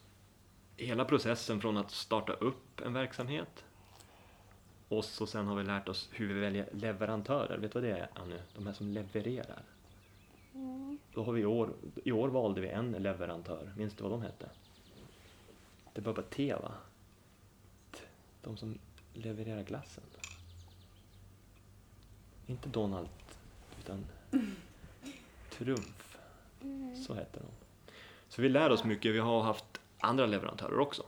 hela 0.76 1.04
processen 1.04 1.60
från 1.60 1.76
att 1.76 1.90
starta 1.90 2.32
upp 2.32 2.80
en 2.80 2.92
verksamhet 2.92 3.64
och 4.88 5.04
så 5.04 5.26
sen 5.26 5.46
har 5.46 5.56
vi 5.56 5.64
lärt 5.64 5.88
oss 5.88 6.08
hur 6.12 6.34
vi 6.34 6.40
väljer 6.40 6.68
leverantörer. 6.72 7.58
Vet 7.58 7.72
du 7.72 7.80
vad 7.80 7.90
det 7.90 7.98
är, 7.98 8.08
Annu? 8.14 8.40
De 8.54 8.66
här 8.66 8.74
som 8.74 8.88
levererar. 8.88 9.62
Mm. 10.54 10.98
Då 11.14 11.24
har 11.24 11.32
vi 11.32 11.40
i 11.40 11.44
år, 11.44 11.72
I 12.04 12.12
år 12.12 12.28
valde 12.28 12.60
vi 12.60 12.68
en 12.68 12.92
leverantör. 12.92 13.72
Minns 13.76 13.94
du 13.94 14.02
vad 14.02 14.12
de 14.12 14.22
hette? 14.22 14.48
Det 15.92 16.00
var 16.00 16.14
bara 16.14 16.22
T, 16.22 16.54
va? 16.54 16.72
De 18.42 18.56
som 18.56 18.78
levererar 19.14 19.62
glassen. 19.62 20.04
Inte 22.46 22.68
Donald, 22.68 23.08
utan 23.80 24.06
Trumf. 25.50 26.11
Så 27.06 27.14
hette 27.14 27.38
de. 27.38 27.46
Så 28.28 28.42
vi 28.42 28.48
lär 28.48 28.70
oss 28.70 28.84
mycket. 28.84 29.14
Vi 29.14 29.18
har 29.18 29.42
haft 29.42 29.80
andra 30.00 30.26
leverantörer 30.26 30.78
också. 30.78 31.02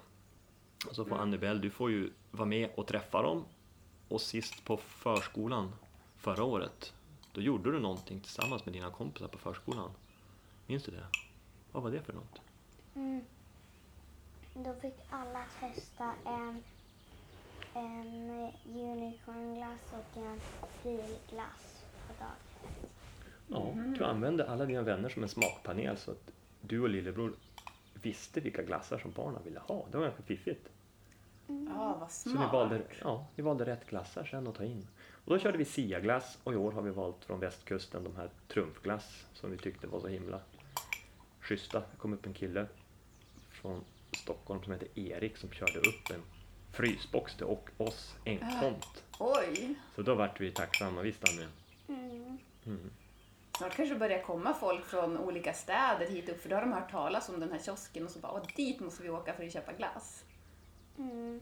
Och 0.88 0.94
så 0.94 1.04
får 1.04 1.16
Annibel, 1.16 1.60
du 1.60 1.70
får 1.70 1.90
ju 1.90 2.10
vara 2.30 2.48
med 2.48 2.70
och 2.74 2.86
träffa 2.86 3.22
dem. 3.22 3.44
Och 4.08 4.20
sist 4.20 4.64
på 4.64 4.76
förskolan 4.76 5.72
förra 6.16 6.44
året, 6.44 6.94
då 7.32 7.40
gjorde 7.40 7.72
du 7.72 7.80
någonting 7.80 8.20
tillsammans 8.20 8.64
med 8.64 8.74
dina 8.74 8.90
kompisar 8.90 9.28
på 9.28 9.38
förskolan. 9.38 9.90
Minns 10.66 10.84
du 10.84 10.92
det? 10.92 11.06
Vad 11.72 11.82
var 11.82 11.90
det 11.90 12.02
för 12.02 12.12
något? 12.12 12.40
Mm. 12.94 13.24
Då 14.54 14.74
fick 14.74 14.94
alla 15.10 15.44
testa 15.60 16.12
en, 16.26 16.64
en 17.74 18.52
unicornglass 18.64 19.92
och 19.92 20.22
en 20.22 20.40
filglass 20.82 21.84
på 22.06 22.24
dagen. 22.24 22.53
Ja, 23.54 23.74
du 23.98 24.04
använde 24.04 24.48
alla 24.50 24.64
dina 24.66 24.82
vänner 24.82 25.08
som 25.08 25.22
en 25.22 25.28
smakpanel 25.28 25.96
så 25.96 26.10
att 26.10 26.30
du 26.60 26.80
och 26.80 26.88
lillebror 26.88 27.32
visste 28.02 28.40
vilka 28.40 28.62
glassar 28.62 28.98
som 28.98 29.10
barnen 29.10 29.42
ville 29.44 29.60
ha. 29.60 29.86
Det 29.90 29.96
var 29.98 30.04
ganska 30.04 30.22
fiffigt. 30.22 30.68
Ja, 31.46 31.96
vad 32.00 32.10
Så 32.12 32.28
vi 32.28 32.34
smart. 32.36 32.52
valde, 32.52 32.82
ja, 33.00 33.26
vi 33.34 33.42
valde 33.42 33.64
rätt 33.66 33.86
glassar 33.86 34.24
sen 34.24 34.46
att 34.46 34.54
ta 34.54 34.64
in. 34.64 34.86
Och 35.24 35.32
då 35.32 35.38
körde 35.38 35.58
vi 35.58 35.64
Sia-glass 35.64 36.38
och 36.44 36.52
i 36.52 36.56
år 36.56 36.72
har 36.72 36.82
vi 36.82 36.90
valt 36.90 37.24
från 37.24 37.40
västkusten 37.40 38.04
de 38.04 38.16
här 38.16 38.30
trumfglass 38.48 39.26
som 39.34 39.50
vi 39.50 39.58
tyckte 39.58 39.86
var 39.86 40.00
så 40.00 40.08
himla 40.08 40.40
schyssta. 41.40 41.80
Det 41.80 41.96
kom 41.98 42.12
upp 42.12 42.26
en 42.26 42.32
kille 42.34 42.66
från 43.50 43.84
Stockholm 44.16 44.62
som 44.62 44.72
heter 44.72 44.88
Erik 44.98 45.36
som 45.36 45.50
körde 45.50 45.78
upp 45.78 46.10
en 46.14 46.20
frysbox 46.72 47.34
till 47.36 47.46
och 47.46 47.70
oss 47.76 48.14
enkomt. 48.24 49.04
Oj! 49.18 49.74
Så 49.96 50.02
då 50.02 50.14
vart 50.14 50.40
vi 50.40 50.50
tacksamma, 50.50 51.02
visst 51.02 51.28
Annie? 51.28 51.48
Mm. 51.88 52.38
Mm. 52.66 52.90
Snart 53.58 53.76
kanske 53.76 53.94
börjar 53.94 54.22
komma 54.22 54.54
folk 54.54 54.84
från 54.84 55.18
olika 55.18 55.52
städer 55.54 56.06
hit 56.06 56.28
upp 56.28 56.42
för 56.42 56.48
då 56.48 56.56
har 56.56 56.62
de 56.62 56.72
hört 56.72 56.90
talas 56.90 57.28
om 57.28 57.40
den 57.40 57.52
här 57.52 57.58
kiosken 57.58 58.04
och 58.04 58.10
så 58.10 58.18
bara 58.18 58.32
Åh, 58.32 58.42
dit 58.56 58.80
måste 58.80 59.02
vi 59.02 59.10
åka 59.10 59.34
för 59.34 59.44
att 59.46 59.52
köpa 59.52 59.72
glass. 59.72 60.24
Mm. 60.98 61.40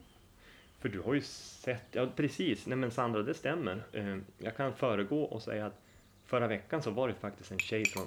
För 0.79 0.89
du 0.89 1.01
har 1.01 1.15
ju 1.15 1.23
sett, 1.23 1.85
ja 1.91 2.07
precis, 2.17 2.67
nej 2.67 2.77
men 2.79 2.91
Sandra 2.91 3.23
det 3.23 3.35
stämmer. 3.35 3.83
Eh, 3.93 4.19
Jag 4.39 4.57
kan 4.57 4.75
föregå 4.75 5.23
och 5.25 5.43
säga 5.43 5.67
att 5.67 5.81
förra 6.27 6.47
veckan 6.47 6.83
så 6.83 6.91
var 6.91 7.09
det 7.09 7.15
faktiskt 7.15 7.51
en 7.53 7.59
tjej 7.59 7.85
från 7.85 8.07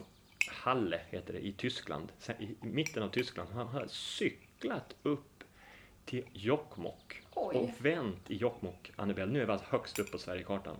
Halle, 0.52 1.02
heter 1.10 1.34
det, 1.34 1.40
i 1.40 1.54
Tyskland, 1.54 2.12
i 2.40 2.56
mitten 2.62 3.04
av 3.04 3.10
Tyskland, 3.10 3.50
som 3.50 3.68
hade 3.68 3.90
cyklat 3.90 4.96
upp 5.04 5.44
till 6.06 6.24
Jokkmokk 6.34 7.22
Oj. 7.34 7.56
och 7.56 7.86
vänt 7.86 8.32
i 8.32 8.36
Jokkmokk, 8.36 8.92
Annabelle, 8.96 9.32
nu 9.32 9.42
är 9.42 9.46
vi 9.46 9.52
alltså 9.52 9.68
högst 9.70 10.00
upp 10.00 10.12
på 10.12 10.18
Sverigekartan. 10.18 10.76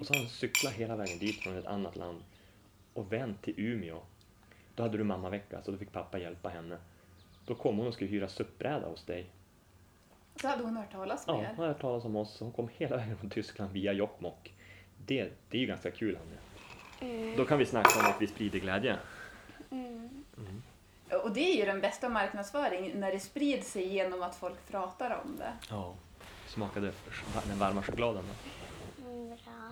Och 0.00 0.06
så 0.06 0.14
har 0.14 0.20
hon 0.20 0.28
cyklat 0.28 0.72
hela 0.72 0.96
vägen 0.96 1.18
dit 1.18 1.42
från 1.42 1.56
ett 1.56 1.66
annat 1.66 1.96
land 1.96 2.22
och 2.94 3.12
vänt 3.12 3.42
till 3.42 3.54
Umeå. 3.56 4.00
Då 4.74 4.82
hade 4.82 4.98
du 4.98 5.04
mammavecka, 5.04 5.62
så 5.62 5.70
då 5.70 5.78
fick 5.78 5.92
pappa 5.92 6.18
hjälpa 6.18 6.48
henne. 6.48 6.78
Då 7.46 7.54
kom 7.54 7.78
hon 7.78 7.86
och 7.86 7.94
skulle 7.94 8.10
hyra 8.10 8.28
SUP-bräda 8.28 8.88
hos 8.88 9.04
dig 9.04 9.26
Så 10.40 10.48
hade 10.48 10.62
hon 10.62 10.76
hört 10.76 10.92
talas 10.92 11.24
Ja, 11.26 11.36
med 11.36 11.46
hon 11.48 11.58
har 11.58 11.66
hört 11.66 11.80
talas 11.80 12.04
om 12.04 12.16
oss. 12.16 12.40
Hon 12.40 12.52
kom 12.52 12.68
hela 12.76 12.96
vägen 12.96 13.18
från 13.18 13.30
Tyskland 13.30 13.72
via 13.72 13.92
Jokkmokk. 13.92 14.54
Det, 15.06 15.32
det 15.48 15.56
är 15.56 15.60
ju 15.60 15.66
ganska 15.66 15.90
kul, 15.90 16.16
Anne. 16.16 17.36
Då 17.36 17.44
kan 17.44 17.58
vi 17.58 17.66
snacka 17.66 18.00
om 18.00 18.06
att 18.06 18.22
vi 18.22 18.26
sprider 18.26 18.58
glädje. 18.58 18.98
Mm. 19.70 20.22
Och 21.24 21.32
det 21.32 21.40
är 21.40 21.56
ju 21.56 21.64
den 21.64 21.80
bästa 21.80 22.08
marknadsföring 22.08 23.00
när 23.00 23.12
det 23.12 23.20
sprids 23.20 23.72
sig 23.72 23.88
genom 23.88 24.22
att 24.22 24.34
folk 24.34 24.68
pratar 24.70 25.20
om 25.24 25.36
det. 25.36 25.52
Ja. 25.70 25.94
Smakade 26.46 26.92
den 27.48 27.58
varma 27.58 27.82
chokladen. 27.82 28.24
då? 28.28 29.10
Mm, 29.10 29.28
Bra. 29.28 29.70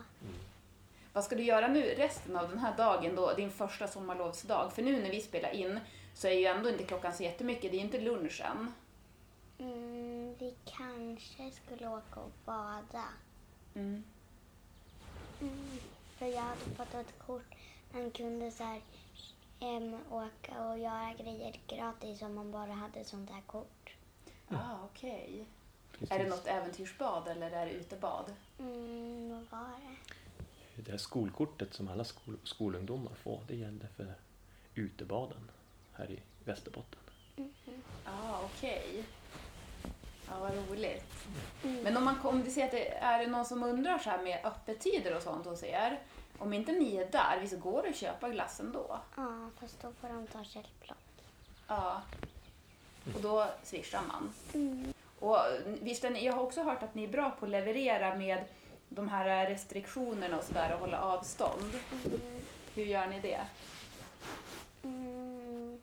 Vad 1.12 1.24
ska 1.24 1.36
du 1.36 1.42
göra 1.42 1.68
nu 1.68 1.82
resten 1.82 2.36
av 2.36 2.48
den 2.48 2.58
här 2.58 2.76
dagen 2.76 3.16
då, 3.16 3.32
din 3.34 3.50
första 3.50 3.88
sommarlovsdag? 3.88 4.72
För 4.72 4.82
nu 4.82 5.02
när 5.02 5.10
vi 5.10 5.20
spelar 5.20 5.50
in 5.50 5.80
så 6.14 6.28
är 6.28 6.32
ju 6.32 6.44
ändå 6.44 6.68
inte 6.68 6.84
klockan 6.84 7.14
så 7.14 7.22
jättemycket, 7.22 7.72
det 7.72 7.76
är 7.76 7.80
inte 7.80 8.00
lunch 8.00 8.40
än. 8.44 8.72
Mm, 9.58 10.34
vi 10.38 10.54
kanske 10.64 11.50
skulle 11.50 11.88
åka 11.88 12.20
och 12.20 12.32
bada. 12.44 13.04
Mm. 13.74 14.04
Mm, 15.40 15.78
för 16.18 16.26
jag 16.26 16.42
hade 16.42 16.60
fått 16.76 16.94
ett 16.94 17.18
kort. 17.26 17.54
Man 17.92 18.10
kunde 18.10 18.50
så 18.50 18.64
här, 18.64 18.80
em, 19.60 19.98
åka 20.10 20.64
och 20.64 20.78
göra 20.78 21.12
grejer 21.18 21.60
gratis 21.66 22.22
om 22.22 22.34
man 22.34 22.52
bara 22.52 22.72
hade 22.72 23.04
sånt 23.04 23.30
här 23.30 23.42
kort. 23.46 23.94
Ah, 24.48 24.76
okej. 24.84 25.46
Är 26.10 26.18
det 26.18 26.28
något 26.28 26.46
äventyrsbad 26.46 27.28
eller 27.28 27.50
är 27.50 27.66
det 27.66 27.72
utebad? 27.72 28.34
Mm, 28.58 29.46
vad 29.50 29.60
var 29.60 29.68
det? 29.80 29.96
Det 30.84 30.90
här 30.90 30.98
skolkortet 30.98 31.74
som 31.74 31.88
alla 31.88 32.04
skol, 32.04 32.36
skolungdomar 32.44 33.14
får, 33.14 33.40
det 33.46 33.56
gällde 33.56 33.86
för 33.96 34.14
utebaden 34.74 35.50
här 35.92 36.10
i 36.10 36.22
Västerbotten. 36.44 37.00
Ah, 38.04 38.40
okej. 38.44 39.04
Ja, 40.28 40.38
vad 40.40 40.52
roligt. 40.54 41.26
Mm. 41.64 41.82
Men 41.82 41.96
om, 41.96 42.04
man, 42.04 42.20
om 42.22 42.44
det, 42.44 42.50
ser 42.50 42.64
att 42.64 42.70
det 42.70 42.88
är 42.88 43.18
det 43.18 43.26
någon 43.26 43.44
som 43.44 43.62
undrar 43.62 43.98
så 43.98 44.10
här 44.10 44.22
med 44.22 44.44
öppettider 44.44 45.16
och 45.16 45.22
sånt 45.22 45.46
hos 45.46 45.62
er. 45.62 46.00
Om 46.38 46.52
inte 46.52 46.72
ni 46.72 46.96
är 46.96 47.10
där, 47.10 47.40
visst 47.40 47.60
går 47.60 47.82
det 47.82 47.88
att 47.88 47.96
köpa 47.96 48.28
glassen 48.28 48.72
då? 48.72 49.00
Ja, 49.16 49.50
fast 49.60 49.82
då 49.82 49.92
får 49.92 50.08
de 50.08 50.26
ta 50.26 50.44
källplock. 50.44 50.96
Ja. 51.66 52.02
Och 53.14 53.22
då 53.22 53.46
swishar 53.62 54.02
man. 54.08 54.32
Mm. 54.54 54.92
Och 55.18 55.38
visst, 55.64 56.04
jag 56.04 56.32
har 56.32 56.42
också 56.42 56.62
hört 56.62 56.82
att 56.82 56.94
ni 56.94 57.04
är 57.04 57.08
bra 57.08 57.30
på 57.30 57.44
att 57.44 57.50
leverera 57.50 58.14
med 58.14 58.44
de 58.90 59.08
här 59.08 59.46
restriktionerna 59.50 60.38
och 60.38 60.44
sådär 60.44 60.74
och 60.74 60.80
hålla 60.80 61.00
avstånd. 61.00 61.74
Mm. 62.04 62.20
Hur 62.74 62.84
gör 62.84 63.06
ni 63.06 63.20
det? 63.20 63.40
Mm. 64.82 65.80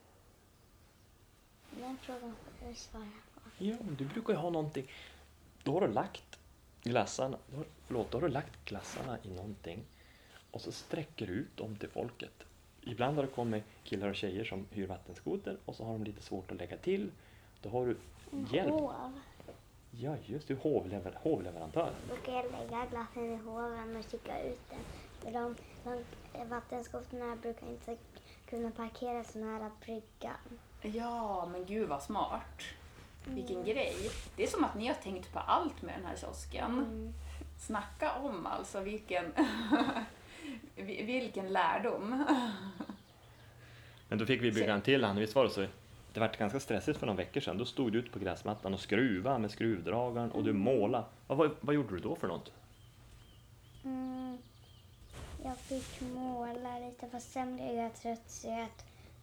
Den 1.72 1.98
frågan 2.02 2.36
får 2.60 2.68
du 2.68 2.76
svara 2.76 3.04
på. 3.34 3.42
Ja, 3.58 3.76
du 3.98 4.06
brukar 4.06 4.34
ju 4.34 4.40
ha 4.40 4.50
någonting. 4.50 4.92
Då 5.64 5.74
har 5.74 5.88
du 5.88 5.94
lagt 5.94 6.40
glassarna, 6.84 7.38
då 7.52 7.58
har, 7.58 7.66
förlåt, 7.88 8.12
då 8.12 8.18
har 8.18 8.28
du 8.28 8.34
lagt 8.34 8.66
glassarna 8.66 9.18
i 9.24 9.30
någonting 9.30 9.84
och 10.52 10.62
så 10.62 10.72
sträcker 10.72 11.28
du 11.28 11.34
ut 11.34 11.58
dem 11.58 11.76
till 11.76 11.90
folket. 11.90 12.44
Ibland 12.82 13.16
har 13.16 13.24
det 13.24 13.32
kommit 13.32 13.64
killar 13.84 14.10
och 14.10 14.16
tjejer 14.16 14.44
som 14.44 14.66
hyr 14.72 14.88
vattenskoter 14.88 15.58
och 15.66 15.76
så 15.76 15.84
har 15.84 15.94
de 15.94 16.04
lite 16.04 16.22
svårt 16.22 16.52
att 16.52 16.58
lägga 16.58 16.78
till. 16.78 17.12
Då 17.62 17.70
har 17.70 17.86
du 17.86 17.98
hjälp. 18.52 18.72
Hov. 18.72 18.92
Ja, 20.00 20.16
just 20.26 20.48
det, 20.48 20.54
hovlever, 20.54 21.14
hovleverantör. 21.24 21.92
Då 22.10 22.16
kan 22.16 22.34
jag 22.34 22.46
lägga 22.52 22.86
glassen 22.86 23.32
i 23.34 23.36
hoven 23.36 23.96
och 23.96 24.04
kika 24.12 24.44
ut 24.44 24.60
den. 24.70 24.80
För 25.22 25.32
de, 25.32 25.56
de 26.34 26.46
vattenskotrarna 26.46 27.36
brukar 27.36 27.68
inte 27.68 27.98
kunna 28.50 28.72
parkera 28.72 29.24
så 29.24 29.40
nära 29.40 29.72
bryggan. 29.86 30.60
Ja, 30.82 31.50
men 31.52 31.66
gud 31.66 31.90
vad 31.90 32.04
smart. 32.04 32.62
Vilken 33.26 33.64
grej. 33.64 33.96
Det 34.36 34.44
är 34.44 34.48
som 34.48 34.64
att 34.64 34.76
ni 34.76 34.88
har 34.88 34.96
tänkt 34.96 35.34
på 35.34 35.40
allt 35.40 35.82
med 35.82 35.96
den 35.98 36.06
här 36.06 36.16
kiosken. 36.16 36.72
Mm. 36.74 37.14
Snacka 37.60 38.14
om 38.14 38.46
alltså 38.46 38.80
vilken, 38.80 39.34
vilken 41.06 41.54
lärdom. 41.54 42.26
Men 44.10 44.18
då 44.18 44.26
fick 44.26 44.42
vi 44.42 44.52
bygga 44.52 44.74
en 44.74 44.82
till, 44.82 45.04
Anna, 45.04 45.20
visst 45.20 45.36
var 45.36 45.44
det 45.44 45.50
så? 45.50 45.66
Det 46.18 46.22
var 46.22 46.32
ganska 46.38 46.60
stressigt 46.60 47.00
för 47.00 47.06
några 47.06 47.18
veckor 47.18 47.42
sedan. 47.42 47.58
Då 47.58 47.66
stod 47.66 47.92
du 47.92 48.00
ute 48.00 48.10
på 48.10 48.20
gräsmattan 48.20 48.74
och 48.74 48.80
skruvade 48.80 49.40
med 49.40 49.52
skruvdragaren 49.52 50.32
och 50.32 50.44
du 50.44 50.54
målade. 50.54 51.04
Vad, 51.28 51.38
vad, 51.38 51.52
vad 51.62 51.76
gjorde 51.76 51.96
du 51.96 52.00
då 52.00 52.16
för 52.16 52.28
något? 52.28 52.52
Mm. 53.84 54.38
Jag 55.44 55.58
fick 55.58 56.02
måla 56.02 56.80
lite 56.80 57.08
fast 57.12 57.32
sen 57.32 57.56
blev 57.56 57.76
jag 57.76 57.96
trött 57.96 58.24
så 58.28 58.48
jag 58.48 58.68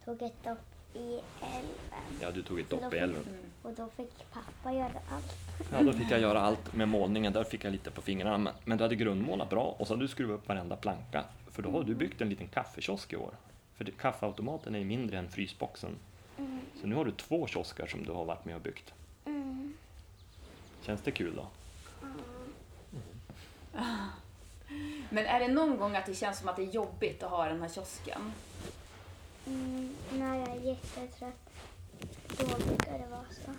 tog 0.05 0.21
ett 0.21 0.43
dopp 0.43 0.95
i 0.95 1.19
älven. 1.41 2.19
Ja, 2.21 2.31
du 2.31 2.41
tog 2.41 2.59
ett 2.59 2.69
dopp 2.69 2.93
i 2.93 2.97
älven. 2.97 3.23
Och 3.63 3.73
då 3.73 3.87
fick 3.87 4.31
pappa 4.33 4.73
göra 4.73 4.99
allt. 5.09 5.35
Ja, 5.71 5.83
då 5.83 5.93
fick 5.93 6.11
jag 6.11 6.19
göra 6.19 6.39
allt 6.47 6.75
med 6.75 6.87
målningen. 6.87 7.33
Där 7.33 7.43
fick 7.43 7.63
jag 7.63 7.71
lite 7.71 7.91
på 7.91 8.01
fingrarna. 8.01 8.37
Men, 8.37 8.53
men 8.65 8.77
du 8.77 8.83
hade 8.83 8.95
grundmålat 8.95 9.49
bra 9.49 9.75
och 9.79 9.87
så 9.87 9.93
hade 9.93 10.03
du 10.03 10.07
skruvat 10.07 10.39
upp 10.39 10.47
varenda 10.47 10.75
planka. 10.75 11.25
För 11.51 11.61
då 11.61 11.71
har 11.71 11.83
du 11.83 11.95
byggt 11.95 12.21
en 12.21 12.29
liten 12.29 12.47
kaffekiosk 12.47 13.13
i 13.13 13.15
år. 13.15 13.31
För 13.73 13.85
kaffeautomaten 13.85 14.75
är 14.75 14.79
ju 14.79 14.85
mindre 14.85 15.17
än 15.17 15.29
frysboxen. 15.29 15.95
Mm. 16.37 16.59
Så 16.81 16.87
nu 16.87 16.95
har 16.95 17.05
du 17.05 17.11
två 17.11 17.47
kiosker 17.47 17.87
som 17.87 18.03
du 18.03 18.11
har 18.11 18.25
varit 18.25 18.45
med 18.45 18.55
och 18.55 18.61
byggt. 18.61 18.93
Mm. 19.25 19.73
Känns 20.81 21.01
det 21.01 21.11
kul 21.11 21.35
då? 21.35 21.47
Men 25.09 25.25
är 25.25 25.39
det 25.39 25.47
någon 25.47 25.77
gång 25.77 25.95
att 25.95 26.05
det 26.05 26.15
känns 26.15 26.39
som 26.39 26.49
att 26.49 26.55
det 26.55 26.61
är 26.61 26.71
jobbigt 26.71 27.23
att 27.23 27.31
ha 27.31 27.45
den 27.45 27.61
här 27.61 27.69
kiosken? 27.69 28.33
Mm. 29.45 29.95
När 30.11 30.35
jag 30.35 30.49
är 30.49 30.61
jättetrött, 30.61 31.49
då 32.37 32.45
brukar 32.45 32.99
det 32.99 33.07
vara 33.07 33.25
så. 33.31 33.51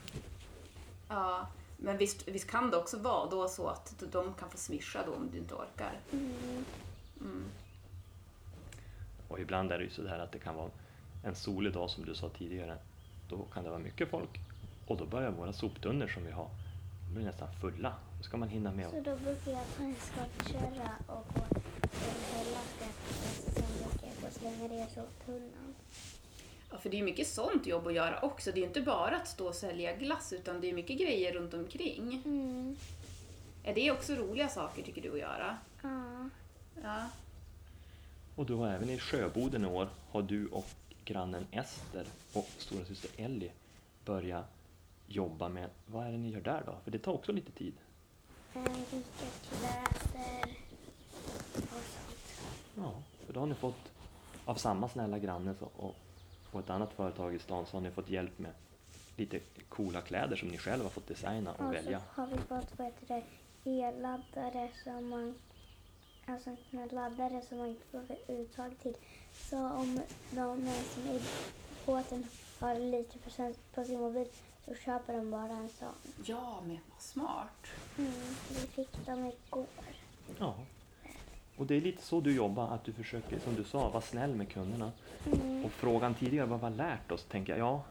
Ja, 1.09 1.47
men 1.77 1.99
visst, 1.99 2.29
visst 2.29 2.51
kan 2.51 2.71
det 2.71 2.77
också 2.77 2.99
vara 2.99 3.31
då 3.31 3.49
så 3.49 3.69
att 3.69 4.05
de 4.13 4.35
kan 4.35 4.51
få 4.51 4.59
swisha 4.59 5.03
då 5.07 5.15
om 5.15 5.31
du 5.33 5.39
inte 5.39 5.55
orkar? 5.55 6.01
Mm. 6.13 6.65
Mm. 7.21 7.45
Och 9.29 9.41
ibland 9.41 9.73
är 9.73 9.79
det 9.79 9.85
ju 9.85 9.91
så 9.91 10.09
här 10.09 10.19
att 10.19 10.33
det 10.33 10.39
kan 10.39 10.55
vara 10.55 10.71
en 11.27 11.35
solig 11.35 11.73
dag 11.73 11.91
som 11.91 12.05
du 12.05 12.15
sa 12.15 12.29
tidigare. 12.29 12.79
Då 13.29 13.45
kan 13.55 13.65
det 13.65 13.71
vara 13.71 13.79
mycket 13.79 14.11
folk 14.11 14.41
och 14.87 14.97
då 14.97 15.07
börjar 15.07 15.31
våra 15.31 15.53
soptunnor 15.53 16.07
som 16.07 16.25
vi 16.25 16.31
har, 16.31 16.49
de 17.09 17.15
blir 17.15 17.25
nästan 17.25 17.49
fulla. 17.61 17.95
Då 18.19 18.23
ska 18.23 18.37
man 18.37 18.49
hinna 18.49 18.73
med 18.73 18.91
Så 18.91 18.97
då 18.97 19.17
brukar 19.17 19.51
jag 19.51 19.65
ta 19.77 19.83
en 19.83 19.95
skottkärra 19.95 20.91
och 21.07 21.27
hela 22.35 22.61
skräpet. 22.77 23.55
Sen 23.55 23.65
brukar 23.79 24.07
jag 24.07 24.29
och 24.29 24.33
slänga 24.33 24.69
det 24.69 24.75
i 24.75 24.87
soptunnan. 24.95 25.75
Ja, 26.71 26.79
för 26.79 26.91
det 26.91 26.97
är 26.97 26.99
ju 26.99 27.05
mycket 27.05 27.27
sånt 27.29 27.67
jobb 27.67 27.87
att 27.87 27.95
göra 27.95 28.21
också. 28.21 28.53
Det 28.53 28.61
är 28.61 28.67
inte 28.67 28.81
bara 28.81 29.17
att 29.17 29.29
stå 29.29 29.49
och 29.49 29.55
sälja 29.55 29.97
glass 29.97 30.33
utan 30.33 30.61
det 30.61 30.71
är 30.71 30.75
mycket 30.75 30.99
grejer 30.99 31.33
runt 31.33 31.55
omkring. 31.55 32.23
Mm. 32.25 32.77
Är 33.65 33.75
det 33.75 33.91
också 33.91 34.15
roliga 34.15 34.49
saker 34.49 34.83
tycker 34.83 35.03
du 35.03 35.13
att 35.13 35.19
göra? 35.19 35.57
Ja. 35.83 36.29
Ja. 36.83 37.09
Och 38.37 38.47
du 38.47 38.55
har 38.55 38.69
även 38.69 38.91
i 38.91 38.99
Sjöboden 38.99 39.65
i 39.65 39.67
år 39.67 39.89
har 40.11 40.23
du 40.23 40.47
och 40.47 40.71
grannen 41.07 41.47
Ester 41.51 42.07
och 42.33 42.49
stora 42.59 42.85
syster 42.85 43.11
Ellie 43.17 43.53
börjat 44.05 44.45
jobba 45.07 45.49
med, 45.49 45.71
vad 45.87 46.07
är 46.07 46.13
det 46.13 46.19
ni 46.19 46.31
gör 46.31 46.41
där 46.41 46.63
då? 46.67 46.79
För 46.85 46.91
det 46.91 46.99
tar 46.99 47.13
också 47.13 47.33
lite 47.33 47.53
tid. 47.53 47.75
Eh, 48.55 48.63
Vika 48.63 49.27
kläder 49.51 50.55
och 51.55 51.63
sånt. 51.63 52.41
Ja, 52.75 53.03
för 53.27 53.33
då 53.33 53.41
har 53.41 53.47
ni 53.47 53.55
fått, 53.55 53.93
av 54.45 54.55
samma 54.55 54.89
snälla 54.89 55.19
granne 55.19 55.55
och, 55.77 55.95
och 56.53 56.61
ett 56.61 56.71
annat 56.71 56.93
företag 56.93 57.35
i 57.35 57.39
stan 57.39 57.67
så 57.67 57.77
har 57.77 57.83
ni 57.83 57.91
fått 57.91 58.11
hjälp 58.11 58.39
med 58.39 58.53
lite 59.17 59.41
coola 59.69 60.01
kläder 60.01 60.37
som 60.37 60.49
ni 60.49 60.59
själva 60.59 60.85
har 60.85 60.91
fått 60.91 61.07
designa 61.09 61.53
och 61.55 61.61
Och 61.67 61.73
välja. 61.75 62.01
så 62.01 62.21
har 62.23 62.27
vi 62.27 62.37
fått 62.39 62.79
vad 62.79 62.87
heter 62.87 63.23
det, 63.65 63.71
elladdare 63.71 64.71
som 64.85 65.09
man 65.09 65.35
Alltså 66.29 66.51
en 66.71 66.89
laddare 66.89 67.43
som 67.43 67.59
man 67.59 67.69
inte 67.69 67.87
får 67.87 68.17
uttag 68.29 68.79
till. 68.83 68.95
Så 69.51 69.57
om 69.57 70.01
någon 70.31 70.69
som 70.95 71.03
i 71.03 71.21
båten 71.87 72.27
har 72.61 72.79
lite 72.79 73.19
procent 73.19 73.59
på 73.75 73.85
sin 73.85 74.01
mobil 74.01 74.27
så 74.65 74.75
köper 74.75 75.17
de 75.17 75.31
bara 75.31 75.53
en 75.53 75.69
sån. 75.69 75.89
Ja, 76.25 76.61
men 76.67 76.79
vad 76.91 77.01
smart. 77.03 77.67
Mm, 77.99 78.13
vi 78.49 78.55
fick 78.55 79.07
dem 79.07 79.33
igår. 79.49 79.67
Ja. 80.39 80.55
Och 81.57 81.67
det 81.67 81.75
är 81.75 81.81
lite 81.81 82.03
så 82.03 82.21
du 82.21 82.35
jobbar, 82.35 82.69
att 82.69 82.85
du 82.85 82.93
försöker, 82.93 83.39
som 83.39 83.55
du 83.55 83.65
sa, 83.65 83.89
vara 83.89 84.01
snäll 84.01 84.35
med 84.35 84.49
kunderna. 84.49 84.93
Mm. 85.27 85.65
Och 85.65 85.73
frågan 85.73 86.15
tidigare, 86.15 86.47
vad 86.47 86.59
vi 86.59 86.65
har 86.65 86.71
lärt 86.71 87.13
oss, 87.13 87.25
tänker 87.25 87.53
jag, 87.53 87.67
ja, 87.67 87.83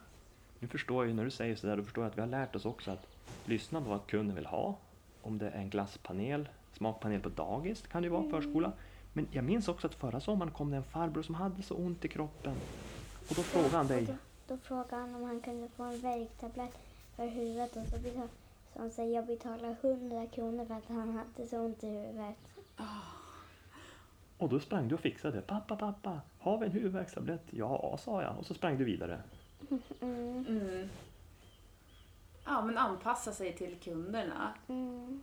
nu 0.60 0.68
förstår 0.68 1.04
jag 1.04 1.10
ju 1.10 1.14
när 1.16 1.26
du 1.26 1.32
säger 1.32 1.56
sådär, 1.56 1.78
då 1.78 1.84
förstår 1.84 2.04
jag 2.04 2.12
att 2.12 2.18
vi 2.18 2.22
har 2.22 2.28
lärt 2.28 2.56
oss 2.56 2.66
också 2.66 2.92
att 2.92 3.08
lyssna 3.46 3.82
på 3.82 3.90
vad 3.90 4.08
kunden 4.08 4.36
vill 4.36 4.46
ha. 4.46 4.76
Om 5.22 5.38
det 5.38 5.50
är 5.50 5.58
en 5.58 5.70
glasspanel, 5.70 6.50
smakpanel 6.74 7.22
på 7.22 7.30
dagis, 7.30 7.82
kan 7.82 8.02
det 8.02 8.06
ju 8.06 8.12
vara, 8.12 8.30
förskola. 8.30 8.72
Men 9.16 9.28
jag 9.32 9.44
minns 9.44 9.68
också 9.68 9.88
att 9.88 9.96
förra 9.96 10.20
sommaren 10.20 10.52
kom 10.52 10.72
det 10.72 10.78
en 10.78 10.84
farbror 10.84 11.24
som 11.24 11.36
hade 11.36 11.64
så 11.64 11.76
ont 11.76 12.06
i 12.06 12.08
kroppen. 12.08 12.56
Och 13.30 13.36
då 13.36 13.42
frågade 13.44 13.78
han 13.78 13.88
dig, 13.88 14.06
Då, 14.06 14.14
då 14.48 14.58
frågade 14.58 14.96
han 14.96 15.16
om 15.16 15.24
han 15.24 15.40
kunde 15.42 15.68
få 15.70 15.84
en 15.84 16.00
värktablett 16.00 16.78
för 17.16 17.28
huvudet 17.28 17.76
och 17.76 17.88
så, 17.88 18.00
betal, 18.00 18.28
så 18.74 18.80
han 18.80 18.92
säger 18.92 19.16
jag 19.16 19.26
betalar 19.26 19.76
100 19.82 20.28
kronor 20.28 20.66
för 20.66 20.74
att 20.76 20.88
han 20.88 21.14
hade 21.14 21.48
så 21.50 21.58
ont 21.60 21.84
i 21.84 21.88
huvudet. 21.88 22.36
och 24.38 24.50
då 24.50 24.60
sprang 24.60 24.88
du 24.88 24.96
och 24.96 25.02
fixade. 25.02 25.42
Pappa, 25.42 25.76
pappa, 25.76 26.22
har 26.40 26.58
vi 26.58 26.66
en 26.66 26.72
huvudvärkstablett? 26.72 27.44
Ja, 27.50 27.98
sa 28.04 28.22
jag. 28.22 28.38
Och 28.38 28.46
så 28.46 28.54
sprang 28.54 28.78
du 28.78 28.84
vidare. 28.84 29.20
Mm. 30.02 30.46
Mm. 30.48 30.90
Ja, 32.46 32.62
men 32.66 32.78
anpassa 32.78 33.32
sig 33.32 33.54
till 33.54 33.76
kunderna. 33.84 34.54
Mm. 34.68 35.22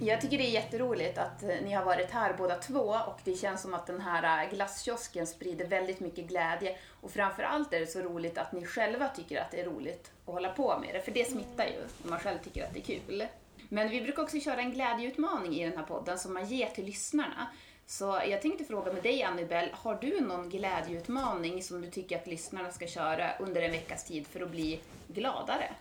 Jag 0.00 0.20
tycker 0.20 0.38
det 0.38 0.46
är 0.46 0.50
jätteroligt 0.50 1.18
att 1.18 1.42
eh, 1.42 1.56
ni 1.64 1.72
har 1.72 1.84
varit 1.84 2.10
här 2.10 2.34
båda 2.38 2.54
två 2.54 2.96
och 3.06 3.20
det 3.24 3.34
känns 3.34 3.62
som 3.62 3.74
att 3.74 3.86
den 3.86 4.00
här 4.00 4.44
eh, 4.44 4.50
glasskiosken 4.50 5.26
sprider 5.26 5.66
väldigt 5.66 6.00
mycket 6.00 6.26
glädje 6.26 6.76
och 7.00 7.10
framförallt 7.10 7.72
är 7.72 7.80
det 7.80 7.86
så 7.86 8.00
roligt 8.00 8.38
att 8.38 8.52
ni 8.52 8.66
själva 8.66 9.08
tycker 9.08 9.40
att 9.40 9.50
det 9.50 9.60
är 9.60 9.64
roligt 9.64 10.10
att 10.26 10.34
hålla 10.34 10.48
på 10.48 10.78
med 10.78 10.94
det, 10.94 11.00
för 11.00 11.12
det 11.12 11.30
smittar 11.30 11.64
ju 11.66 11.80
när 12.02 12.10
man 12.10 12.18
själv 12.18 12.38
tycker 12.38 12.64
att 12.64 12.74
det 12.74 12.80
är 12.80 13.00
kul. 13.00 13.26
Men 13.68 13.88
vi 13.88 14.00
brukar 14.00 14.22
också 14.22 14.40
köra 14.40 14.60
en 14.60 14.72
glädjeutmaning 14.72 15.54
i 15.54 15.64
den 15.64 15.76
här 15.76 15.84
podden 15.84 16.18
som 16.18 16.34
man 16.34 16.46
ger 16.46 16.68
till 16.68 16.84
lyssnarna. 16.84 17.48
Så 17.86 18.20
jag 18.28 18.42
tänkte 18.42 18.64
fråga 18.64 18.92
med 18.92 19.02
dig 19.02 19.22
Annibel, 19.22 19.68
har 19.72 19.94
du 19.94 20.20
någon 20.20 20.50
glädjeutmaning 20.50 21.62
som 21.62 21.80
du 21.80 21.90
tycker 21.90 22.18
att 22.18 22.26
lyssnarna 22.26 22.70
ska 22.70 22.86
köra 22.86 23.36
under 23.38 23.62
en 23.62 23.70
veckas 23.70 24.04
tid 24.04 24.26
för 24.26 24.40
att 24.40 24.50
bli 24.50 24.80
gladare? 25.08 25.74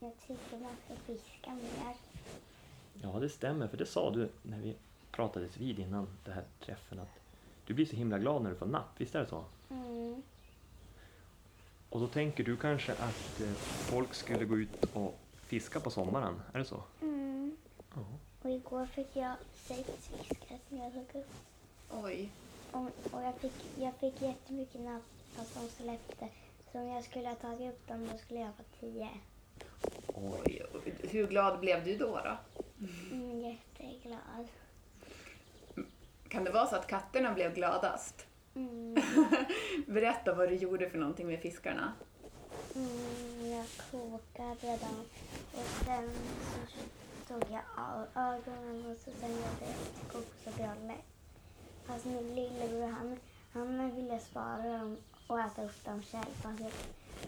Jag 0.00 0.12
tycker 0.26 0.56
man 0.56 0.76
ska 0.84 0.94
fiska 1.06 1.50
mer. 1.50 1.94
Ja, 3.12 3.20
det 3.20 3.28
stämmer, 3.28 3.68
för 3.68 3.76
det 3.76 3.86
sa 3.86 4.10
du 4.10 4.28
när 4.42 4.58
vi 4.58 4.76
pratades 5.10 5.56
vid 5.56 5.78
innan 5.78 6.08
den 6.24 6.34
här 6.34 6.44
träffen 6.60 6.98
att 6.98 7.20
du 7.66 7.74
blir 7.74 7.86
så 7.86 7.96
himla 7.96 8.18
glad 8.18 8.42
när 8.42 8.50
du 8.50 8.56
får 8.56 8.66
napp, 8.66 8.90
visst 8.96 9.14
är 9.14 9.20
det 9.20 9.26
så? 9.26 9.44
Mm. 9.70 10.22
Och 11.90 12.00
då 12.00 12.06
tänker 12.06 12.44
du 12.44 12.56
kanske 12.56 12.92
att 12.92 13.40
eh, 13.40 13.52
folk 13.90 14.14
skulle 14.14 14.44
gå 14.44 14.58
ut 14.58 14.84
och 14.92 15.18
fiska 15.34 15.80
på 15.80 15.90
sommaren, 15.90 16.34
är 16.52 16.58
det 16.58 16.64
så? 16.64 16.82
Mm. 17.00 17.56
Ja. 17.94 18.02
Och 18.42 18.50
igår 18.50 18.86
fick 18.86 19.16
jag 19.16 19.34
sex 19.54 19.90
fiskar 20.08 20.58
som 20.68 20.78
jag 20.78 20.92
tog 20.92 21.20
upp. 21.20 21.30
Oj. 21.90 22.30
Och, 22.70 22.90
och 23.10 23.22
jag, 23.22 23.34
fick, 23.34 23.52
jag 23.78 23.94
fick 23.94 24.22
jättemycket 24.22 24.80
napp 24.80 25.02
fast 25.34 25.54
de 25.54 25.82
släppte. 25.82 26.28
Så 26.72 26.78
om 26.78 26.88
jag 26.88 27.04
skulle 27.04 27.28
ha 27.28 27.34
tagit 27.34 27.72
upp 27.72 27.88
dem 27.88 28.08
då 28.12 28.18
skulle 28.18 28.40
jag 28.40 28.54
få 28.54 28.62
tio. 28.80 29.08
Oj, 30.06 30.62
hur 31.10 31.26
glad 31.26 31.60
blev 31.60 31.84
du 31.84 31.96
då? 31.96 32.20
då? 32.24 32.62
Mm, 32.80 33.40
jätteglad. 33.40 34.48
Kan 36.28 36.44
det 36.44 36.50
vara 36.50 36.66
så 36.66 36.76
att 36.76 36.86
katterna 36.86 37.34
blev 37.34 37.54
gladast? 37.54 38.26
Mm. 38.54 38.94
Berätta 39.86 40.34
vad 40.34 40.48
du 40.48 40.54
gjorde 40.54 40.90
för 40.90 40.98
någonting 40.98 41.26
med 41.26 41.40
fiskarna. 41.40 41.92
Mm, 42.74 43.50
jag 43.50 43.66
kokade 43.90 44.76
dem 44.76 45.04
och 45.52 45.84
sen 45.84 46.10
så 46.68 46.78
tog 47.28 47.42
jag 47.52 47.62
av 47.76 48.06
ögonen 48.14 48.86
och 48.90 48.96
så 48.96 49.10
sen 49.20 49.30
gjorde 49.30 49.60
jag 49.60 50.12
kokosbolle. 50.12 50.94
Fast 51.84 52.04
min 52.04 52.34
lillebror 52.34 52.86
han, 52.86 53.18
han 53.52 53.96
ville 53.96 54.18
spara 54.18 54.78
dem 54.78 54.96
och 55.26 55.40
äta 55.40 55.64
upp 55.64 55.84
dem 55.84 56.02
själv. 56.02 56.34
Fast 56.42 56.60
jag, 56.60 56.70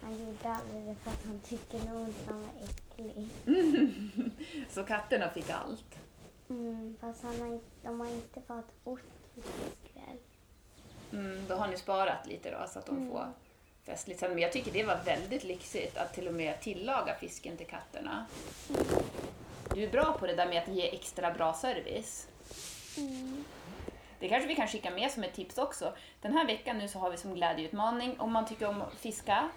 han 0.02 0.12
gjorde 0.18 0.48
aldrig 0.48 0.82
det 0.86 0.94
för 0.94 1.10
att 1.10 1.24
han 1.26 1.40
tycker 1.40 1.78
nog 1.78 2.08
inte 2.08 2.20
de 2.28 2.40
var 2.42 2.50
äcklig. 2.64 3.28
Så 4.70 4.84
katterna 4.84 5.30
fick 5.30 5.50
allt. 5.50 5.94
Mm, 6.50 6.96
fast 7.00 7.22
han 7.22 7.40
har, 7.40 7.60
de 7.82 8.00
har 8.00 8.06
inte 8.08 8.40
fått 8.46 8.68
ost 8.84 9.04
till 9.34 9.42
fiskväl. 9.42 10.16
Mm, 11.12 11.46
då 11.48 11.54
har 11.54 11.68
ni 11.68 11.76
sparat 11.76 12.26
lite 12.26 12.50
då 12.50 12.66
så 12.68 12.78
att 12.78 12.86
de 12.86 12.96
Mm. 12.96 13.10
får 13.10 13.32
festligt 13.84 14.20
sen. 14.20 14.30
Men 14.30 14.38
jag 14.38 14.52
tycker 14.52 14.72
det 14.72 14.84
var 14.84 15.00
väldigt 15.04 15.44
lyxigt 15.44 15.96
att 15.96 16.14
till 16.14 16.28
och 16.28 16.34
med 16.34 16.60
tillaga 16.60 17.14
fisken 17.14 17.56
till 17.56 17.66
katterna. 17.66 18.26
Du 19.74 19.82
är 19.84 19.90
bra 19.90 20.12
på 20.18 20.26
det 20.26 20.34
där 20.34 20.48
med 20.48 20.62
att 20.62 20.68
ge 20.68 20.94
extra 20.94 21.30
bra 21.30 21.54
service. 21.54 22.28
Mm. 22.96 23.44
Det 24.18 24.28
kanske 24.28 24.48
vi 24.48 24.54
kan 24.54 24.68
skicka 24.68 24.90
med 24.90 25.10
som 25.10 25.22
ett 25.24 25.34
tips 25.34 25.58
också. 25.58 25.92
Den 26.20 26.32
här 26.32 26.46
veckan 26.46 26.78
nu 26.78 26.88
så 26.88 26.98
har 26.98 27.10
vi 27.10 27.16
som 27.16 27.34
glädjeutmaning 27.34 28.20
om 28.20 28.32
man 28.32 28.46
tycker 28.46 28.68
om 28.68 28.82
att 28.82 28.94
fiska, 28.94 29.48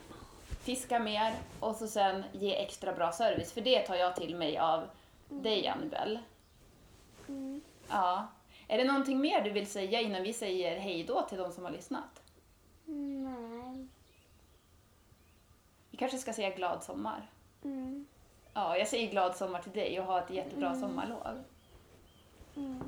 fiska 0.60 1.00
mer 1.00 1.34
och 1.60 1.76
så 1.76 1.88
sen 1.88 2.24
ge 2.32 2.56
extra 2.56 2.94
bra 2.94 3.12
service. 3.12 3.52
För 3.52 3.62
det 3.62 3.80
tar 3.82 3.96
jag 3.96 4.16
till 4.16 4.36
mig 4.36 4.58
av 4.58 4.90
dig 5.30 5.68
Annibel. 5.68 6.20
Mm. 7.28 7.62
Ja. 7.90 8.28
Är 8.68 8.78
det 8.78 8.84
någonting 8.84 9.22
mer 9.22 9.42
du 9.42 9.50
vill 9.50 9.68
säga 9.68 10.02
innan 10.02 10.24
vi 10.24 10.34
säger 10.34 10.80
hej 10.80 11.04
då 11.04 11.22
till 11.22 11.38
de 11.38 11.52
som 11.52 11.64
har 11.64 11.72
lyssnat? 11.72 12.22
Nej. 12.86 13.88
Vi 15.90 15.98
kanske 15.98 16.18
ska 16.18 16.34
säga 16.34 16.50
glad 16.50 16.84
sommar. 16.84 17.30
Mm. 17.64 18.06
Ja, 18.54 18.78
jag 18.78 18.88
säger 18.88 19.12
glad 19.12 19.36
sommar 19.36 19.62
till 19.62 19.72
dig 19.72 20.00
och 20.00 20.06
ha 20.06 20.24
ett 20.24 20.30
jättebra 20.30 20.76
sommarlov. 20.80 21.44
Mm. 22.56 22.84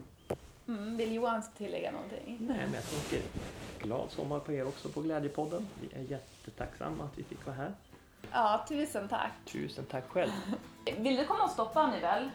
Mm, 0.67 0.97
vill 0.97 1.13
Johan 1.13 1.43
tillägga 1.57 1.91
någonting? 1.91 2.37
Nej, 2.39 2.57
men 2.65 2.73
jag 2.73 2.83
tänker 2.83 3.21
glad 3.81 4.11
sommar 4.11 4.39
på 4.39 4.51
er 4.51 4.67
också 4.67 4.89
på 4.89 5.01
Glädjepodden. 5.01 5.67
Vi 5.81 5.95
är 5.95 6.01
jättetacksamma 6.01 7.03
att 7.03 7.17
vi 7.17 7.23
fick 7.23 7.45
vara 7.45 7.55
här. 7.55 7.73
Ja, 8.31 8.65
tusen 8.69 9.07
tack. 9.09 9.31
Tusen 9.45 9.85
tack 9.85 10.03
själv. 10.09 10.31
Vill 10.97 11.15
du 11.15 11.25
komma 11.25 11.43
och 11.43 11.49
stoppa 11.51 11.87
nu 11.91 11.99
väl? 11.99 12.29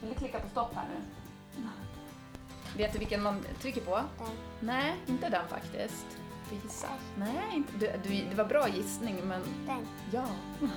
Vill 0.00 0.10
du 0.10 0.16
klicka 0.16 0.40
på 0.40 0.48
stopp 0.48 0.74
här 0.74 0.84
nu? 0.88 1.00
Vet 2.76 2.92
du 2.92 2.98
vilken 2.98 3.22
man 3.22 3.44
trycker 3.60 3.80
på? 3.80 3.96
Den. 3.96 4.06
Nej, 4.60 4.94
inte 5.06 5.28
den 5.28 5.48
faktiskt. 5.48 6.06
Får 6.44 6.58
gissa. 6.64 6.88
Nej, 7.16 7.42
inte. 7.52 7.72
Du, 7.78 7.92
du, 8.08 8.24
det 8.30 8.34
var 8.36 8.44
bra 8.44 8.68
gissning, 8.68 9.16
men 9.24 9.40
Den. 9.66 9.86
ja. 10.12 10.26